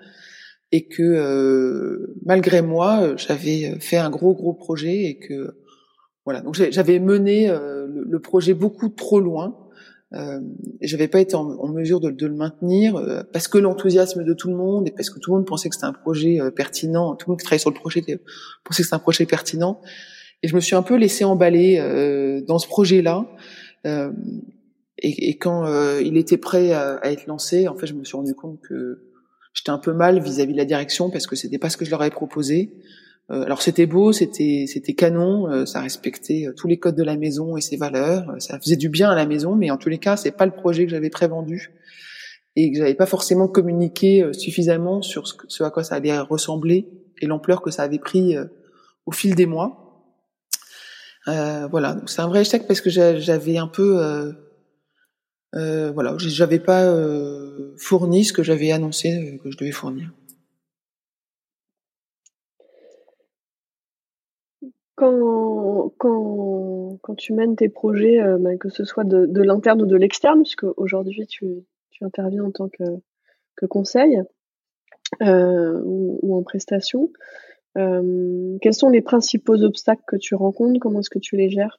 [0.73, 5.57] et que euh, malgré moi, j'avais fait un gros gros projet et que
[6.25, 6.40] voilà.
[6.40, 9.59] Donc j'avais mené euh, le, projet beaucoup trop loin.
[10.14, 10.40] Euh,
[10.81, 14.49] j'avais pas été en, mesure de, de, le maintenir euh, parce que l'enthousiasme de tout
[14.49, 17.14] le monde et parce que tout le monde pensait que c'était un projet pertinent.
[17.17, 19.81] Tout le monde qui travaillait sur le projet pensait que c'était un projet pertinent.
[20.43, 23.27] Et je me suis un peu laissé emballer dans ce projet-là.
[24.98, 28.04] Et, et quand euh, il était prêt à, à, être lancé, en fait, je me
[28.04, 29.02] suis rendu compte que
[29.52, 31.90] j'étais un peu mal vis-à-vis de la direction parce que c'était pas ce que je
[31.90, 32.72] leur avais proposé.
[33.30, 37.16] Euh, alors c'était beau, c'était c'était canon, euh, ça respectait tous les codes de la
[37.16, 39.98] maison et ses valeurs, ça faisait du bien à la maison, mais en tous les
[39.98, 41.72] cas, c'est pas le projet que j'avais prévendu
[42.54, 46.87] et que j'avais pas forcément communiqué suffisamment sur ce, à quoi ça allait ressembler
[47.20, 48.37] et l'ampleur que ça avait pris
[49.07, 49.85] au fil des mois.
[51.26, 54.35] Euh, voilà, c'est un vrai échec parce que j'avais un peu
[55.55, 60.11] euh, voilà, j'avais pas euh, fourni ce que j'avais annoncé euh, que je devais fournir.
[64.97, 65.93] Quand,
[67.17, 71.27] tu mènes tes projets, bah, que ce soit de, l'interne ou de l'externe, puisque aujourd'hui
[71.27, 71.64] tu,
[72.01, 74.21] interviens en tant que, conseil
[75.21, 77.11] ou, en prestation,
[77.75, 80.81] quels sont les principaux obstacles que tu rencontres?
[80.81, 81.79] Comment est-ce que tu les gères?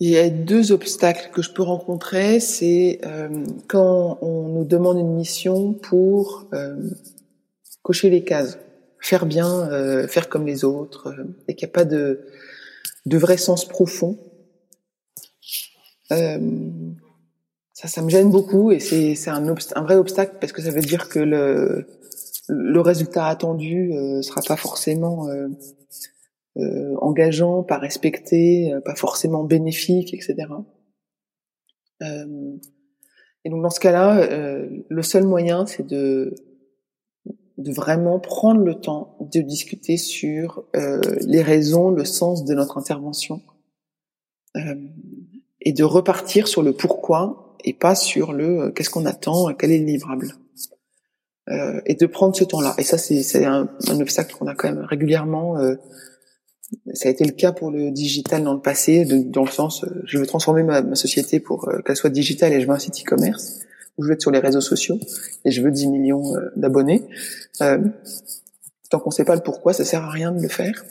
[0.00, 4.98] Il y a deux obstacles que je peux rencontrer, c'est euh, quand on nous demande
[4.98, 6.76] une mission pour euh,
[7.82, 8.58] cocher les cases,
[8.98, 9.68] faire bien,
[10.08, 11.14] faire comme les autres,
[11.48, 12.26] et qu'il n'y a pas de,
[13.06, 14.18] vrai sens profond.
[16.10, 16.38] ça,
[17.72, 21.18] ça me gêne beaucoup et c'est un vrai obstacle parce que ça veut dire que
[21.18, 21.86] le,
[22.48, 25.48] le résultat attendu euh, sera pas forcément euh,
[26.56, 30.48] euh, engageant, pas respecté, pas forcément bénéfique, etc.
[32.00, 34.26] et donc dans ce cas-là,
[34.88, 36.34] le seul moyen, c'est de
[37.58, 43.42] de vraiment prendre le temps de discuter sur les raisons, le sens de notre intervention,
[45.60, 49.78] et de repartir sur le pourquoi et pas sur le qu'est-ce qu'on attend, quel est
[49.78, 50.39] le livrable
[51.50, 52.74] euh, et de prendre ce temps-là.
[52.78, 55.58] Et ça, c'est un, un, obstacle qu'on a quand même régulièrement.
[55.58, 55.74] Euh,
[56.94, 60.02] ça a été le cas pour le digital dans le passé, dans le sens, euh,
[60.04, 62.78] je veux transformer ma, ma société pour euh, qu'elle soit digitale et je veux un
[62.78, 63.60] site e-commerce,
[63.98, 64.98] ou je veux être sur les réseaux sociaux
[65.44, 66.22] et je veux 10 millions
[66.54, 67.02] d'abonnés.
[67.58, 70.84] tant qu'on ne sait pas le pourquoi, ça sert à rien de le faire.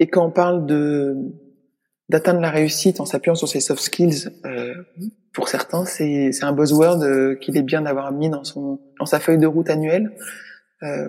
[0.00, 1.16] et quand on parle de
[2.08, 4.74] d'atteindre la réussite en s'appuyant sur ses soft skills, euh,
[5.32, 9.20] pour certains, c'est un buzzword euh, qu'il est bien d'avoir mis dans son dans sa
[9.20, 10.16] feuille de route annuelle.
[10.82, 11.08] Euh,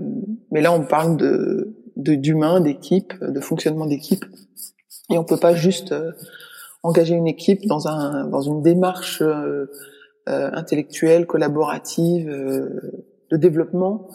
[0.52, 4.26] mais là, on parle de d'humain, d'équipe, de fonctionnement d'équipe,
[5.10, 6.12] et on peut pas juste euh,
[6.84, 9.68] engager une équipe dans un dans une démarche euh,
[10.28, 14.10] intellectuelle, collaborative, de développement,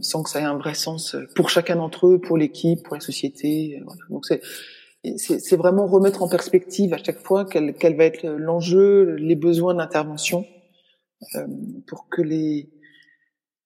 [0.00, 3.00] sans que ça ait un vrai sens pour chacun d'entre eux, pour l'équipe, pour la
[3.00, 3.78] société.
[3.84, 4.00] Voilà.
[4.08, 4.40] Donc c'est
[5.16, 9.74] c'est vraiment remettre en perspective à chaque fois quel, quel va être l'enjeu, les besoins
[9.74, 10.44] d'intervention,
[11.34, 11.46] euh,
[11.86, 12.70] pour que les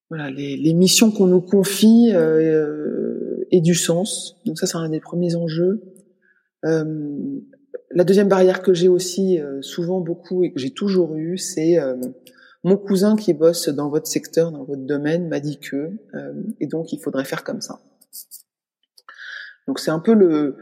[0.08, 4.40] voilà les, les missions qu'on nous confie euh, aient du sens.
[4.44, 5.82] Donc ça, c'est un des premiers enjeux.
[6.64, 7.40] Euh,
[7.90, 11.78] la deuxième barrière que j'ai aussi euh, souvent beaucoup et que j'ai toujours eu, c'est
[11.78, 11.96] euh,
[12.64, 16.66] mon cousin qui bosse dans votre secteur, dans votre domaine, m'a dit que, euh, et
[16.66, 17.80] donc il faudrait faire comme ça.
[19.66, 20.56] Donc c'est un peu le,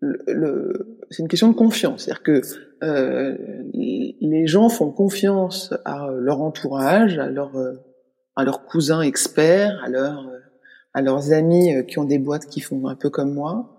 [0.00, 2.04] le, c'est une question de confiance.
[2.04, 2.42] C'est-à-dire que
[2.82, 3.36] euh,
[3.72, 7.74] les gens font confiance à leur entourage, à, leur, euh,
[8.36, 10.30] à leurs cousins experts, à, leur,
[10.94, 13.76] à leurs amis euh, qui ont des boîtes qui font un peu comme moi.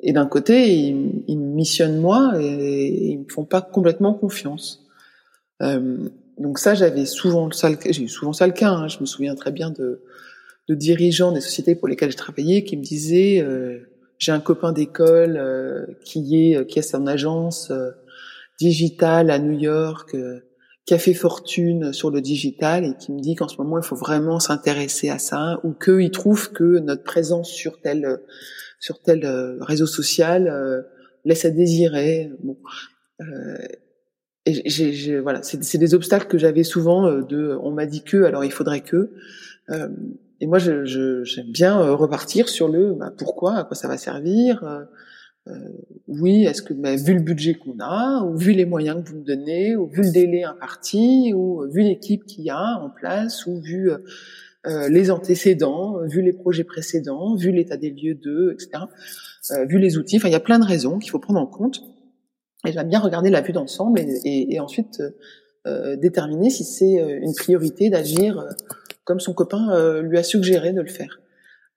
[0.00, 4.84] et d'un côté, ils, ils, missionnent moi et, ils me font pas complètement confiance.
[5.60, 8.72] donc ça, j'avais souvent ça, j'ai eu souvent ça le cas.
[8.72, 8.88] Hein.
[8.88, 10.02] Je me souviens très bien de,
[10.66, 13.40] de dirigeants des sociétés pour lesquelles j'ai travaillé qui me disaient
[14.20, 17.90] j'ai un copain d'école euh, qui est qui a son agence euh,
[18.60, 20.40] digitale à New York, euh,
[20.84, 23.84] qui a fait fortune sur le digital et qui me dit qu'en ce moment il
[23.84, 28.20] faut vraiment s'intéresser à ça ou qu'il trouve que notre présence sur tel
[28.78, 29.26] sur tel
[29.60, 30.84] réseau social
[31.24, 32.30] laisse à désirer.
[32.42, 32.56] Bon.
[35.22, 38.80] voilà, c'est des obstacles que j'avais souvent de on m'a dit que alors il faudrait
[38.82, 39.12] que
[40.40, 43.98] et moi, j'aime je, bien euh, repartir sur le bah, pourquoi, à quoi ça va
[43.98, 44.64] servir.
[44.64, 44.84] Euh,
[45.48, 45.68] euh
[46.08, 49.18] oui, est-ce que bah, vu le budget qu'on a, ou vu les moyens que vous
[49.18, 53.46] me donnez, ou vu le délai imparti, ou vu l'équipe qu'il y a en place,
[53.46, 53.90] ou vu
[54.66, 58.84] euh, les antécédents, vu les projets précédents, vu l'état des lieux d'eux, etc.
[59.50, 60.16] Euh, vu les outils.
[60.16, 61.82] Enfin, il y a plein de raisons qu'il faut prendre en compte.
[62.66, 65.02] Et j'aime bien regarder la vue d'ensemble et, et, et, ensuite
[65.98, 68.46] déterminer si c'est une priorité d'agir
[69.10, 71.18] comme son copain euh, lui a suggéré de le faire.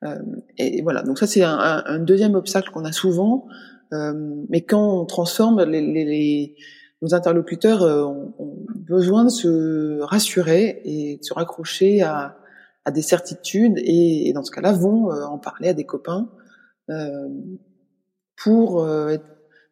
[0.03, 0.19] Euh,
[0.59, 3.47] et voilà, donc ça c'est un, deuxième obstacle qu'on a souvent,
[3.91, 4.13] euh,
[4.49, 6.55] mais quand on transforme, les,
[7.01, 8.35] nos interlocuteurs ont,
[8.75, 12.37] besoin de se rassurer et de se raccrocher à,
[12.93, 16.29] des certitudes et, dans ce cas-là vont en parler à des copains
[18.35, 18.87] pour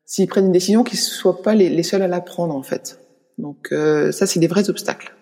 [0.05, 2.99] s'ils prennent une décision qu'ils ne soient pas les, seuls à la prendre en fait.
[3.37, 5.13] Donc ça c'est des vrais obstacles.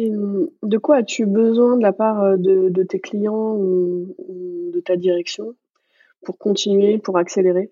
[0.00, 0.10] Et
[0.62, 4.14] de quoi as-tu besoin de la part euh, de, tes clients ou,
[4.72, 5.54] de ta direction
[6.24, 7.70] pour continuer, pour accélérer?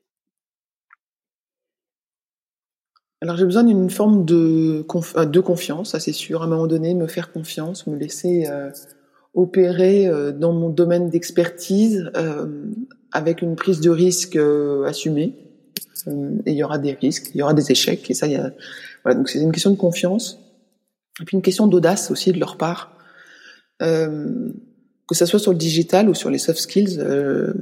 [3.23, 4.85] Alors j'ai besoin d'une forme de,
[5.17, 6.43] euh, de confiance, ça c'est sûr.
[6.43, 8.71] À un moment donné, me faire confiance, me laisser euh,
[9.33, 12.11] opérer dans mon domaine d'expertise
[13.13, 14.39] avec une prise de risque
[14.85, 15.35] assumée.
[16.07, 18.11] et il y aura des risques, il y aura des échecs.
[18.11, 18.27] Et ça,
[19.03, 20.48] voilà, donc c'est une question de confiance.
[21.21, 22.93] Et puis une question d'audace aussi de leur part,
[23.83, 24.53] euh,
[25.09, 26.99] que ça soit sur le digital ou sur les soft skills.
[26.99, 27.53] Euh,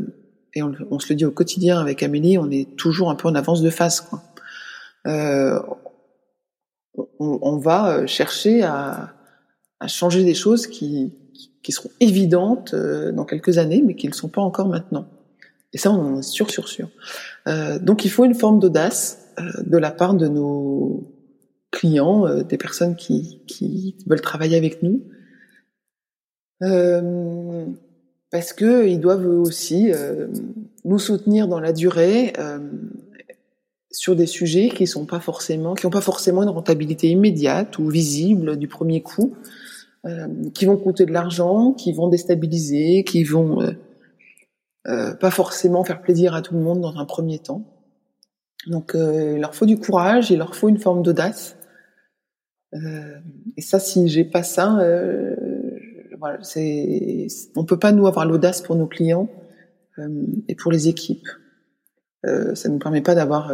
[0.54, 3.28] et on, on, se le dit au quotidien avec Amélie, on est toujours un peu
[3.28, 4.00] en avance de phase.
[4.00, 4.22] Quoi.
[5.06, 5.60] Euh,
[7.18, 9.12] on, on, va chercher à,
[9.80, 11.12] à, changer des choses qui,
[11.66, 15.08] qui seront évidentes euh, dans quelques années, mais qui ne sont pas encore maintenant.
[15.72, 16.88] Et ça, on en est sûr, sûr, sûr.
[17.48, 21.12] Euh, donc, il faut une forme d'audace euh, de la part de nos
[21.70, 25.02] clients, euh, des personnes qui, qui, veulent travailler avec nous.
[26.62, 27.66] Euh,
[28.30, 30.28] parce que ils doivent aussi euh,
[30.84, 32.32] nous soutenir dans la durée
[33.90, 37.88] sur des sujets qui sont pas forcément, qui n'ont pas forcément une rentabilité immédiate ou
[37.88, 39.34] visible du premier coup,
[40.54, 43.74] qui vont coûter de l'argent, qui vont déstabiliser, qui vont
[44.84, 47.62] pas forcément faire plaisir à tout le monde dans un premier temps.
[48.66, 51.55] Donc il leur faut du courage, il leur faut une forme d'audace.
[52.84, 53.18] Euh,
[53.56, 55.34] et ça, si j'ai pas ça, euh,
[56.18, 59.28] voilà, c'est, on peut pas nous avoir l'audace pour nos clients
[59.98, 61.28] euh, et pour les équipes.
[62.54, 63.52] Ça nous permet pas d'avoir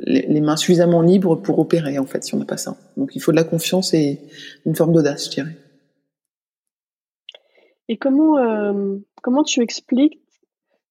[0.00, 2.76] les, mains suffisamment libres pour opérer en fait si on n'a pas ça.
[2.96, 4.18] Donc il faut de la confiance et
[4.66, 5.56] une forme d'audace, je dirais.
[7.86, 8.38] Et comment
[9.22, 10.20] comment tu expliques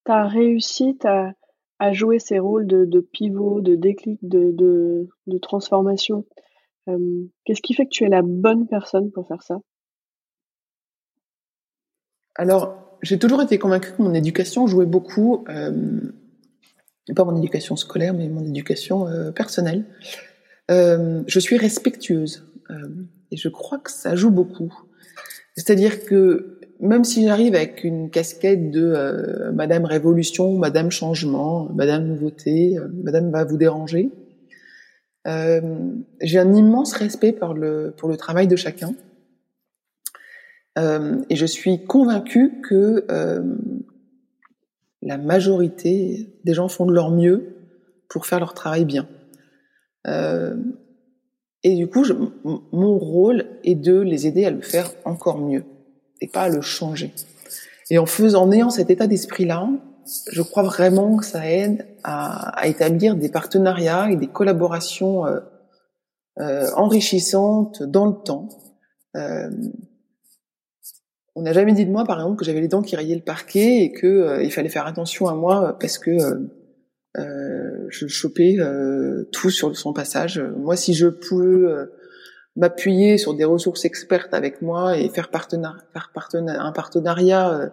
[0.06, 6.24] ta réussite à, jouer ces rôles de, pivot, de déclic, de transformation?
[6.86, 9.60] Qu'est-ce qui fait que tu es la bonne personne pour faire ça?
[12.36, 18.30] Alors, j'ai toujours été convaincue que mon éducation jouait beaucoup, pas mon éducation scolaire, mais
[18.30, 19.86] mon éducation personnelle.
[20.70, 22.48] Je suis respectueuse
[23.32, 24.74] et je crois que ça joue beaucoup.
[25.56, 32.78] C'est-à-dire que même si j'arrive avec une casquette de Madame Révolution, Madame Changement, Madame Nouveauté,
[33.04, 34.10] Madame va vous déranger,
[35.26, 38.96] j'ai un immense respect pour le, pour le travail de chacun.
[40.78, 43.42] Euh, et je suis convaincue que euh,
[45.02, 47.56] la majorité des gens font de leur mieux
[48.10, 49.08] pour faire leur travail bien.
[50.08, 50.56] Euh,
[51.64, 52.04] et du coup,
[52.72, 55.64] mon rôle est de les aider à le faire encore mieux
[56.22, 57.14] et pas à le changer.
[57.90, 59.70] Et en faisant, en ayant cet état d'esprit-là,
[60.32, 65.40] je crois vraiment que ça aide à, établir des partenariats et des collaborations euh,
[66.40, 68.50] euh, enrichissantes dans le temps.
[69.16, 69.50] Euh,
[71.36, 73.22] on n'a jamais dit de moi, par exemple, que j'avais les dents qui rayaient le
[73.22, 76.18] parquet et que il fallait faire attention à moi parce que
[77.16, 78.58] je chopais
[79.32, 80.40] tout sur son passage.
[80.58, 81.90] Moi, si je peux
[82.58, 87.72] m'appuyer sur des ressources expertes avec moi et faire, un partenariat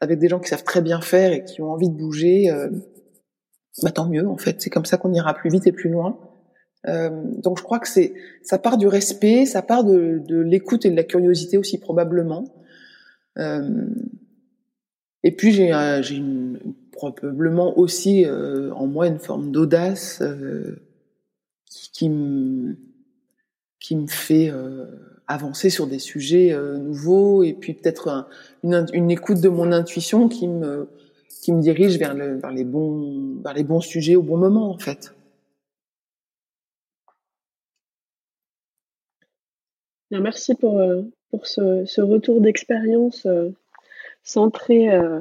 [0.00, 2.50] avec des gens qui savent très bien faire et qui ont envie de bouger,
[3.82, 4.60] bah tant mieux en fait.
[4.60, 6.18] C'est comme ça qu'on ira plus vite et plus loin.
[6.88, 7.10] Euh,
[7.42, 10.90] donc je crois que c'est ça part du respect, ça part de, de l'écoute et
[10.90, 12.44] de la curiosité aussi probablement.
[13.38, 13.86] Euh,
[15.22, 15.72] et puis j'ai
[16.02, 16.22] j'ai
[16.92, 20.82] probablement aussi euh, en moi une forme d'audace euh,
[21.66, 22.76] qui, qui, me
[23.78, 24.86] qui me fait euh,
[25.30, 28.28] avancer sur des sujets nouveaux et puis peut-être
[28.62, 30.88] une, écoute de mon intuition qui me
[31.42, 34.70] qui me dirige vers, le, vers les bons vers les bons sujets au bon moment
[34.70, 35.14] en fait.
[40.10, 43.50] Merci pour, euh, pour ce, retour d'expérience euh,
[44.24, 45.20] centré euh,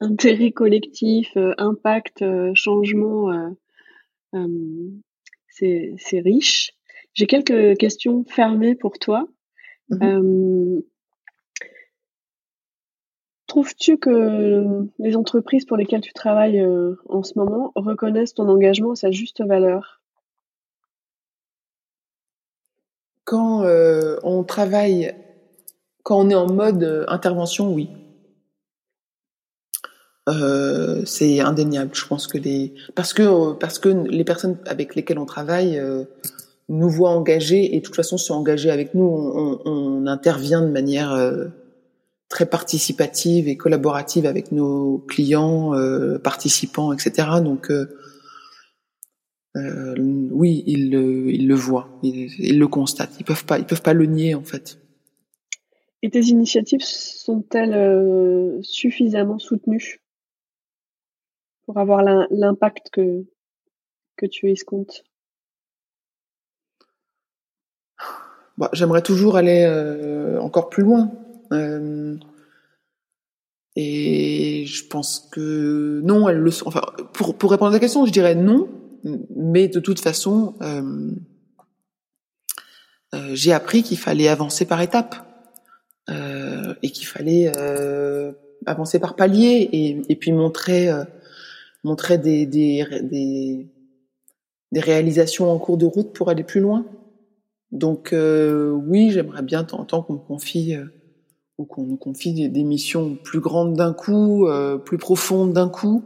[0.00, 2.24] intérêt collectif, impact,
[2.54, 3.54] changement.
[5.48, 6.72] c'est riche.
[7.12, 9.28] J'ai quelques questions fermées pour toi.
[9.90, 10.80] Mmh
[13.46, 16.60] trouves-tu que les entreprises pour lesquelles tu travailles
[17.08, 20.00] en ce moment reconnaissent ton engagement à sa juste valeur?
[23.24, 25.14] Quand euh, on travaille,
[26.02, 27.88] quand on est en mode euh, intervention, oui.
[30.28, 31.94] Euh, c'est indéniable.
[31.94, 35.80] Je pense que les parce que parce que les personnes avec lesquelles on travaille
[36.68, 39.04] nous voient engagés et de toute façon sont engagés avec nous.
[39.04, 41.18] On, intervient de manière
[42.28, 45.72] très participative et collaborative avec nos clients,
[46.22, 47.28] participants, etc.
[47.42, 47.70] Donc
[49.56, 49.94] euh,
[50.32, 53.14] oui, ils le, ils le voient, ils, le constatent.
[53.20, 54.78] Ils peuvent pas, ils peuvent pas le nier en fait.
[56.02, 60.00] Et tes initiatives sont-elles euh, suffisamment soutenues
[61.64, 63.24] pour avoir l'impact que
[64.16, 65.04] que tu escomptes?
[68.58, 71.10] Bah, J'aimerais toujours aller euh, encore plus loin.
[73.76, 76.50] et je pense que non, elles le.
[76.64, 76.82] Enfin,
[77.12, 78.68] pour, pour répondre à la question, je dirais non,
[79.36, 81.10] mais de toute façon, euh,
[83.14, 85.16] euh, j'ai appris qu'il fallait avancer par étapes
[86.08, 87.52] euh, et qu'il fallait
[88.66, 89.68] avancer par paliers
[90.08, 90.88] et, puis montrer
[91.82, 93.68] montrer des, des, des,
[94.72, 96.86] des, réalisations en cours de route pour aller plus loin.
[97.74, 100.74] Donc oui, j'aimerais bien tant qu'on me confie
[101.58, 104.48] ou qu'on nous confie des, des, missions plus grandes d'un coup,
[104.84, 106.04] plus profondes d'un coup,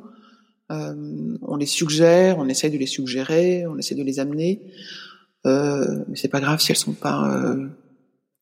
[0.71, 4.61] euh, on les suggère, on essaie de les suggérer, on essaie de les amener,
[5.47, 7.69] euh, mais c'est pas grave si elles sont pas, euh,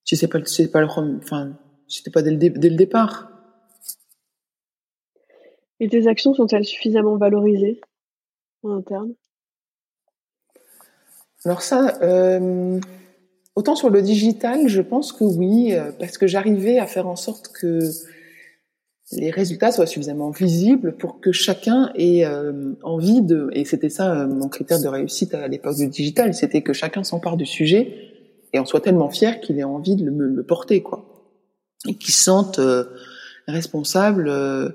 [0.05, 1.57] si c'est pas, c'est pas le, enfin,
[1.87, 3.31] c'était pas dès le, dès le départ.
[5.79, 7.81] Et tes actions sont-elles suffisamment valorisées
[8.65, 9.15] en interne?
[11.45, 12.81] Alors ça, euh,
[13.57, 17.17] autant sur le digital, je pense que oui, euh, parce que j'arrivais à faire en
[17.17, 17.81] sorte que
[19.13, 24.13] les résultats soient suffisamment visibles pour que chacun ait euh, envie de et c'était ça
[24.13, 28.11] euh, mon critère de réussite à l'époque du digital c'était que chacun s'empare du sujet
[28.53, 31.05] et en soit tellement fier qu'il ait envie de le, porter quoi.
[31.87, 32.61] Et qu'il se sente
[33.47, 34.75] responsable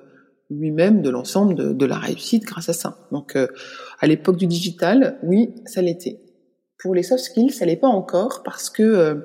[0.49, 2.99] lui-même de l'ensemble de, de, la réussite grâce à ça.
[3.11, 6.19] Donc à l'époque du digital oui ça l'était
[6.81, 9.23] pour les soft skills ça l'est pas encore parce que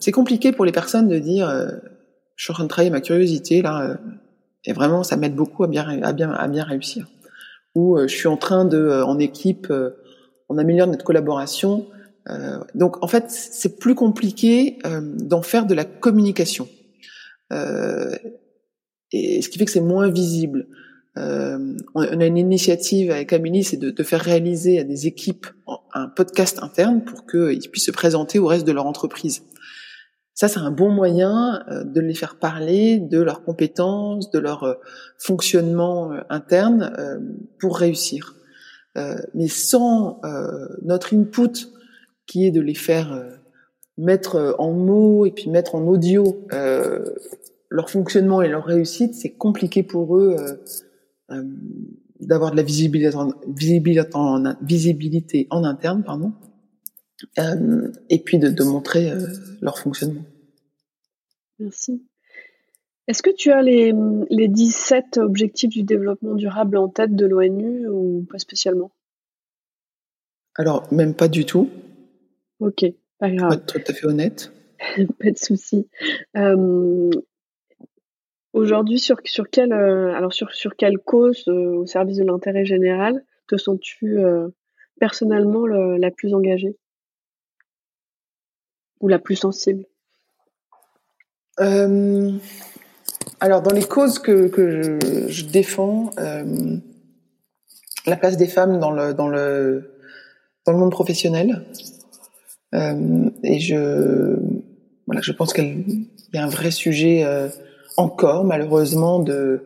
[0.00, 1.46] c'est compliqué pour les personnes de dire
[2.36, 3.94] je suis en train de travailler ma curiosité là, euh,
[4.64, 7.06] et vraiment ça m'aide beaucoup à bien à bien à bien réussir.
[7.76, 9.72] Ou euh, je suis en train de euh, en équipe,
[10.48, 11.86] on améliore notre collaboration.
[12.74, 14.78] donc en fait c'est plus compliqué
[15.18, 16.68] d'en faire de la communication.
[19.12, 20.66] et ce qui fait que c'est moins visible.
[21.18, 25.46] Euh, on a une initiative avec Amélie, c'est de, de, faire réaliser à des équipes
[25.92, 29.42] un podcast interne pour qu'ils puissent se présenter au reste de leur entreprise.
[30.34, 34.64] Ça, c'est un bon moyen euh, de les faire parler de leurs compétences, de leur
[34.64, 34.74] euh,
[35.18, 36.92] fonctionnement euh, interne
[37.60, 38.36] pour réussir.
[39.32, 40.20] Mais sans
[40.82, 41.70] notre input,
[42.26, 43.24] qui est de les faire
[43.96, 46.46] mettre en mots et puis mettre en audio
[47.70, 50.36] leur fonctionnement et leur réussite, c'est compliqué pour eux
[52.20, 56.32] d'avoir de la visibilité en, visibilité en, interne, pardon,
[58.08, 59.12] et puis de, de montrer
[59.60, 60.24] leur fonctionnement.
[61.58, 62.02] Merci.
[63.08, 63.92] Est-ce que tu as les,
[64.30, 68.92] les 17 objectifs du développement durable en tête de l'ONU ou pas spécialement?
[70.54, 71.68] Alors, même pas du tout.
[72.60, 72.84] Ok,
[73.18, 73.48] pas grave.
[73.48, 74.52] Pour être tout à fait honnête.
[75.20, 75.88] pas de souci.
[76.36, 77.10] Euh,
[78.52, 82.64] aujourd'hui, sur, sur, quelle, euh, alors sur, sur quelle cause euh, au service de l'intérêt
[82.64, 84.18] général te sens-tu
[84.98, 86.76] personnellement la plus engagée?
[89.00, 89.84] Ou la plus sensible?
[91.60, 92.32] Euh,
[93.40, 96.76] Alors, dans les causes que, que je, je défends, euh,
[98.06, 99.98] la place des femmes dans le, dans le,
[100.64, 101.66] dans le monde professionnel.
[102.74, 104.38] Euh, et je,
[105.06, 107.48] voilà, je pense qu'il y a un vrai sujet euh,
[107.96, 109.64] encore, malheureusement, de,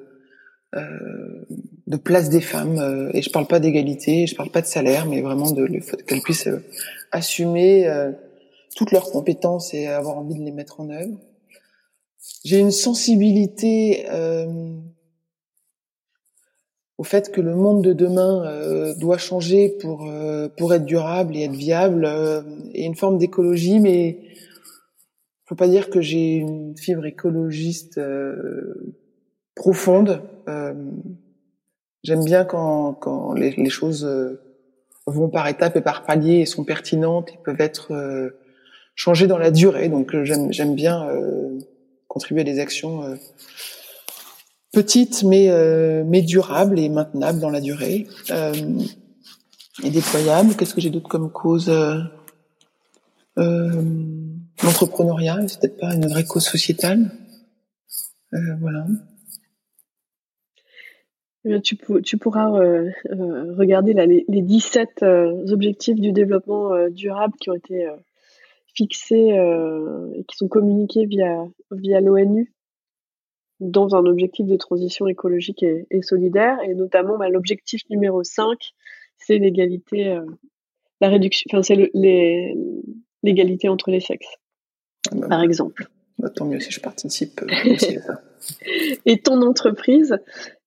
[0.74, 1.45] euh,
[1.87, 2.79] de place des femmes.
[2.79, 6.05] euh, et je parle pas d'égalité, je parle pas de salaire, mais vraiment de fait
[6.05, 6.64] qu'elles puissent euh,
[7.12, 8.12] assumer euh,
[8.77, 11.16] toutes leurs compétences et avoir envie de les mettre en œuvre.
[12.45, 14.74] J'ai une sensibilité euh,
[16.99, 20.11] au fait que le monde de demain euh, doit changer pour
[20.57, 22.09] pour être durable et être viable
[22.74, 24.18] et une forme d'écologie mais
[25.47, 28.94] faut pas dire que j'ai une fibre écologiste euh,
[29.55, 30.74] profonde Euh,
[32.05, 34.40] j'aime bien quand quand les, les choses euh,
[35.07, 38.30] vont par étapes et par paliers et sont pertinentes et peuvent être euh,
[38.94, 41.59] changées dans la durée donc euh, j'aime bien euh,
[42.07, 43.18] contribuer à des actions
[44.72, 45.49] petites mais
[46.05, 48.07] mais durables et maintenables dans la durée
[49.82, 50.55] et déployables.
[50.55, 51.99] Qu'est-ce que j'ai d'autre comme cause euh,
[54.62, 57.11] L'entrepreneuriat, c'est peut-être pas une vraie cause sociétale.
[58.32, 58.86] Euh, voilà.
[61.48, 67.34] Eh tu, tu pourras euh, euh, regarder les, les 17 euh, objectifs du développement durable
[67.40, 67.86] qui ont été
[68.74, 69.28] fixés
[70.14, 72.52] et qui sont communiqués via, via l'ONU
[73.61, 76.59] dans un objectif de transition écologique et, solidaire.
[76.68, 78.59] Et notamment, bah, l'objectif numéro 5,
[79.16, 80.18] c'est l'égalité,
[81.00, 81.74] la réduction, enfin,
[83.22, 84.36] l'égalité entre les sexes,
[85.12, 85.88] bah, par exemple.
[86.18, 88.22] bah, tant mieux si je participe euh, aussi à ça.
[89.04, 90.16] Et ton entreprise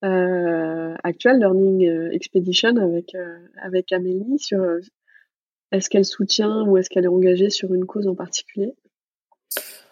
[0.03, 4.65] euh, actuelle, Learning euh, Expedition, avec, euh, avec Amélie, sur
[5.71, 8.73] est-ce qu'elle soutient ou est-ce qu'elle est engagée sur une cause en particulier?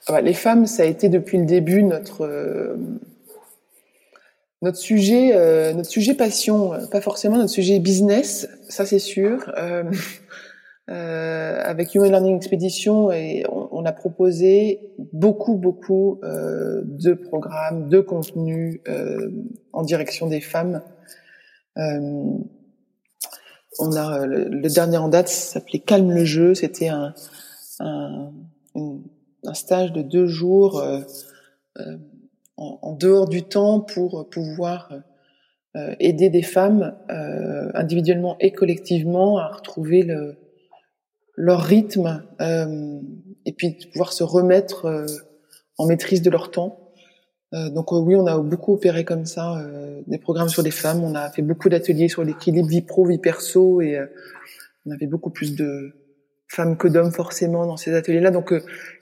[0.07, 2.75] Ah bah, les femmes, ça a été depuis le début notre euh,
[4.63, 5.35] notre sujet,
[5.75, 9.53] notre sujet passion, pas forcément notre sujet business, ça c'est sûr.
[10.89, 17.99] Euh, avec Human Learning Expedition, et on, a proposé beaucoup, beaucoup euh, de programmes, de
[17.99, 19.29] contenus euh,
[19.73, 20.81] en direction des femmes.
[21.77, 22.37] Euh,
[23.79, 26.55] on a le, dernier en date s'appelait Calme le jeu.
[26.55, 27.13] C'était un,
[27.81, 28.31] un,
[28.75, 31.01] un stage de deux jours euh,
[31.79, 31.97] euh,
[32.55, 34.93] en, en dehors du temps pour pouvoir
[35.99, 36.95] aider des femmes
[37.75, 40.35] individuellement et collectivement à retrouver le,
[41.37, 42.99] leur rythme euh,
[43.45, 45.05] et puis de pouvoir se remettre euh,
[45.77, 46.91] en maîtrise de leur temps.
[47.53, 50.71] Euh, donc euh, oui, on a beaucoup opéré comme ça, euh, des programmes sur les
[50.71, 51.03] femmes.
[51.03, 54.07] On a fait beaucoup d'ateliers sur l'équilibre vie pro, vie perso, et euh,
[54.85, 55.93] on avait beaucoup plus de
[56.49, 58.31] femmes que d'hommes forcément dans ces ateliers-là.
[58.31, 58.51] Donc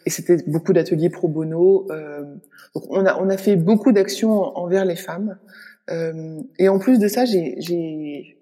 [0.06, 1.88] et c'était beaucoup d'ateliers pro bono.
[2.74, 5.38] Donc on a on a fait beaucoup d'actions envers les femmes.
[6.58, 8.40] Et en plus de ça, j'ai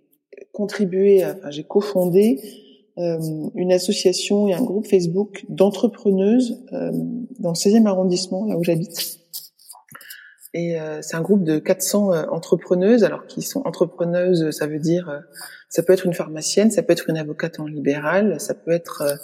[0.53, 2.39] contribué, enfin j'ai cofondé
[2.97, 6.91] une association et un groupe Facebook d'entrepreneuses euh,
[7.39, 9.19] dans le 16e arrondissement, là où j'habite.
[10.53, 13.03] Et euh, c'est un groupe de 400 euh, entrepreneuses.
[13.03, 15.19] Alors qui sont entrepreneuses, ça veut dire, euh,
[15.69, 19.01] ça peut être une pharmacienne, ça peut être une avocate en libéral, ça peut être
[19.01, 19.15] euh,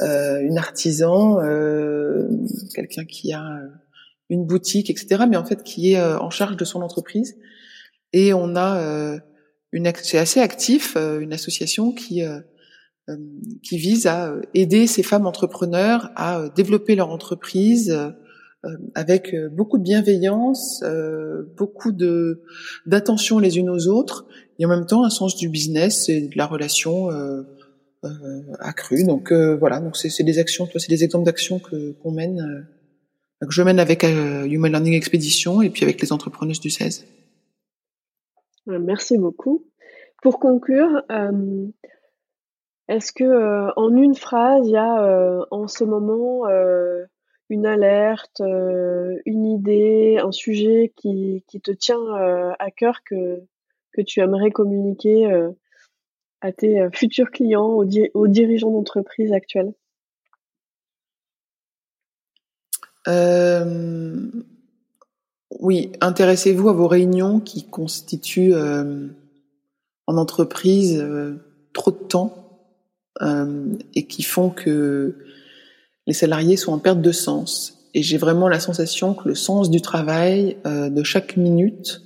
[0.00, 2.28] euh, une artisan, euh,
[2.74, 3.68] quelqu'un qui a euh,
[4.28, 5.24] une boutique, etc.
[5.28, 7.36] Mais en fait qui est euh, en charge de son entreprise.
[8.12, 9.18] Et on a euh,
[9.70, 12.40] une, c'est assez actif, euh, une association qui euh, euh,
[13.62, 18.10] qui vise à euh, aider ces femmes entrepreneurs à euh, développer leur entreprise euh,
[18.64, 22.42] euh, avec euh, beaucoup de bienveillance, euh, beaucoup de
[22.86, 24.26] d'attention les unes aux autres,
[24.58, 27.42] et en même temps un sens du business et de la relation euh,
[28.04, 28.08] euh,
[28.58, 29.04] accrue.
[29.04, 32.66] Donc euh, voilà, donc c'est des actions, c'est des exemples d'actions que qu'on mène,
[33.40, 36.70] euh, que je mène avec euh, Human Learning Expedition et puis avec les entrepreneuses du
[36.70, 37.06] 16.
[38.68, 39.64] Euh, Merci beaucoup.
[40.20, 41.68] Pour conclure, euh,
[42.88, 47.04] est-ce que euh, en une phrase, il y a euh, en ce moment euh,
[47.50, 52.02] une alerte, une idée, un sujet qui, te tient
[52.58, 53.42] à cœur que,
[54.06, 55.26] tu aimerais communiquer
[56.42, 59.72] à tes futurs clients, aux, aux dirigeants d'entreprise actuels?
[65.60, 68.54] Oui, intéressez-vous à vos réunions qui constituent
[70.06, 71.02] en entreprise
[71.72, 72.37] trop de temps?
[73.20, 75.16] Et qui font que
[76.06, 77.78] les salariés sont en perte de sens.
[77.94, 82.02] Et j'ai vraiment la sensation que le sens du travail euh, de chaque minute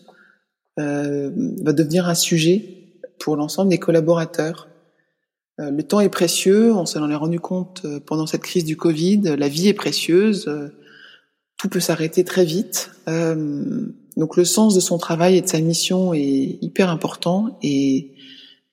[0.79, 1.31] euh,
[1.63, 2.65] va devenir un sujet
[3.19, 4.69] pour l'ensemble des collaborateurs.
[5.61, 8.77] Euh, le temps est précieux, on s'en est rendu compte euh, pendant cette crise du
[8.77, 10.49] Covid, la vie est précieuse.
[10.49, 10.69] euh,
[11.59, 12.91] tout peut s'arrêter très vite.
[13.09, 13.87] Euh,
[14.17, 18.15] donc le sens de son travail et de sa mission est hyper important et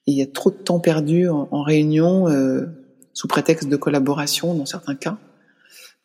[0.10, 2.66] il y a trop de temps perdu en, en réunion euh,
[3.14, 5.18] sous prétexte de collaboration dans certains cas.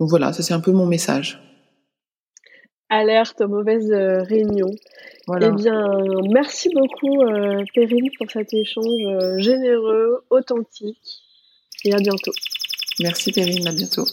[0.00, 1.40] Donc voilà, ça c'est un peu mon message.
[2.90, 4.74] Alerte aux mauvaises euh, réunions.
[5.40, 5.86] Eh bien,
[6.30, 10.98] merci beaucoup euh, Perrine pour cet échange euh, généreux, authentique
[11.84, 12.32] et à bientôt.
[13.00, 14.04] Merci Perrine, à bientôt.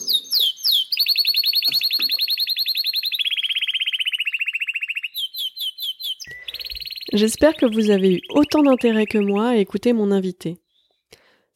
[7.14, 10.60] J'espère que vous avez eu autant d'intérêt que moi à écouter mon invité.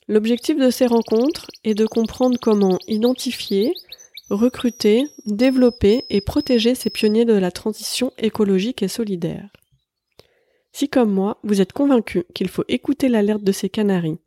[0.10, 3.72] L'objectif de ces rencontres est de comprendre comment identifier,
[4.30, 9.48] recruter, développer et protéger ces pionniers de la transition écologique et solidaire.
[10.74, 14.20] Si comme moi, vous êtes convaincu qu'il faut écouter l'alerte de ces canaris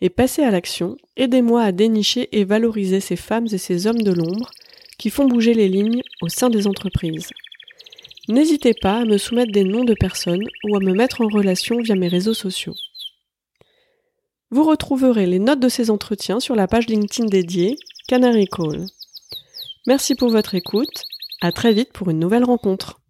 [0.00, 4.12] et passer à l'action, aidez-moi à dénicher et valoriser ces femmes et ces hommes de
[4.12, 4.50] l'ombre
[4.98, 7.30] qui font bouger les lignes au sein des entreprises.
[8.28, 11.80] N'hésitez pas à me soumettre des noms de personnes ou à me mettre en relation
[11.80, 12.74] via mes réseaux sociaux.
[14.50, 18.86] Vous retrouverez les notes de ces entretiens sur la page LinkedIn dédiée Canary Call.
[19.86, 21.04] Merci pour votre écoute.
[21.40, 23.01] À très vite pour une nouvelle rencontre.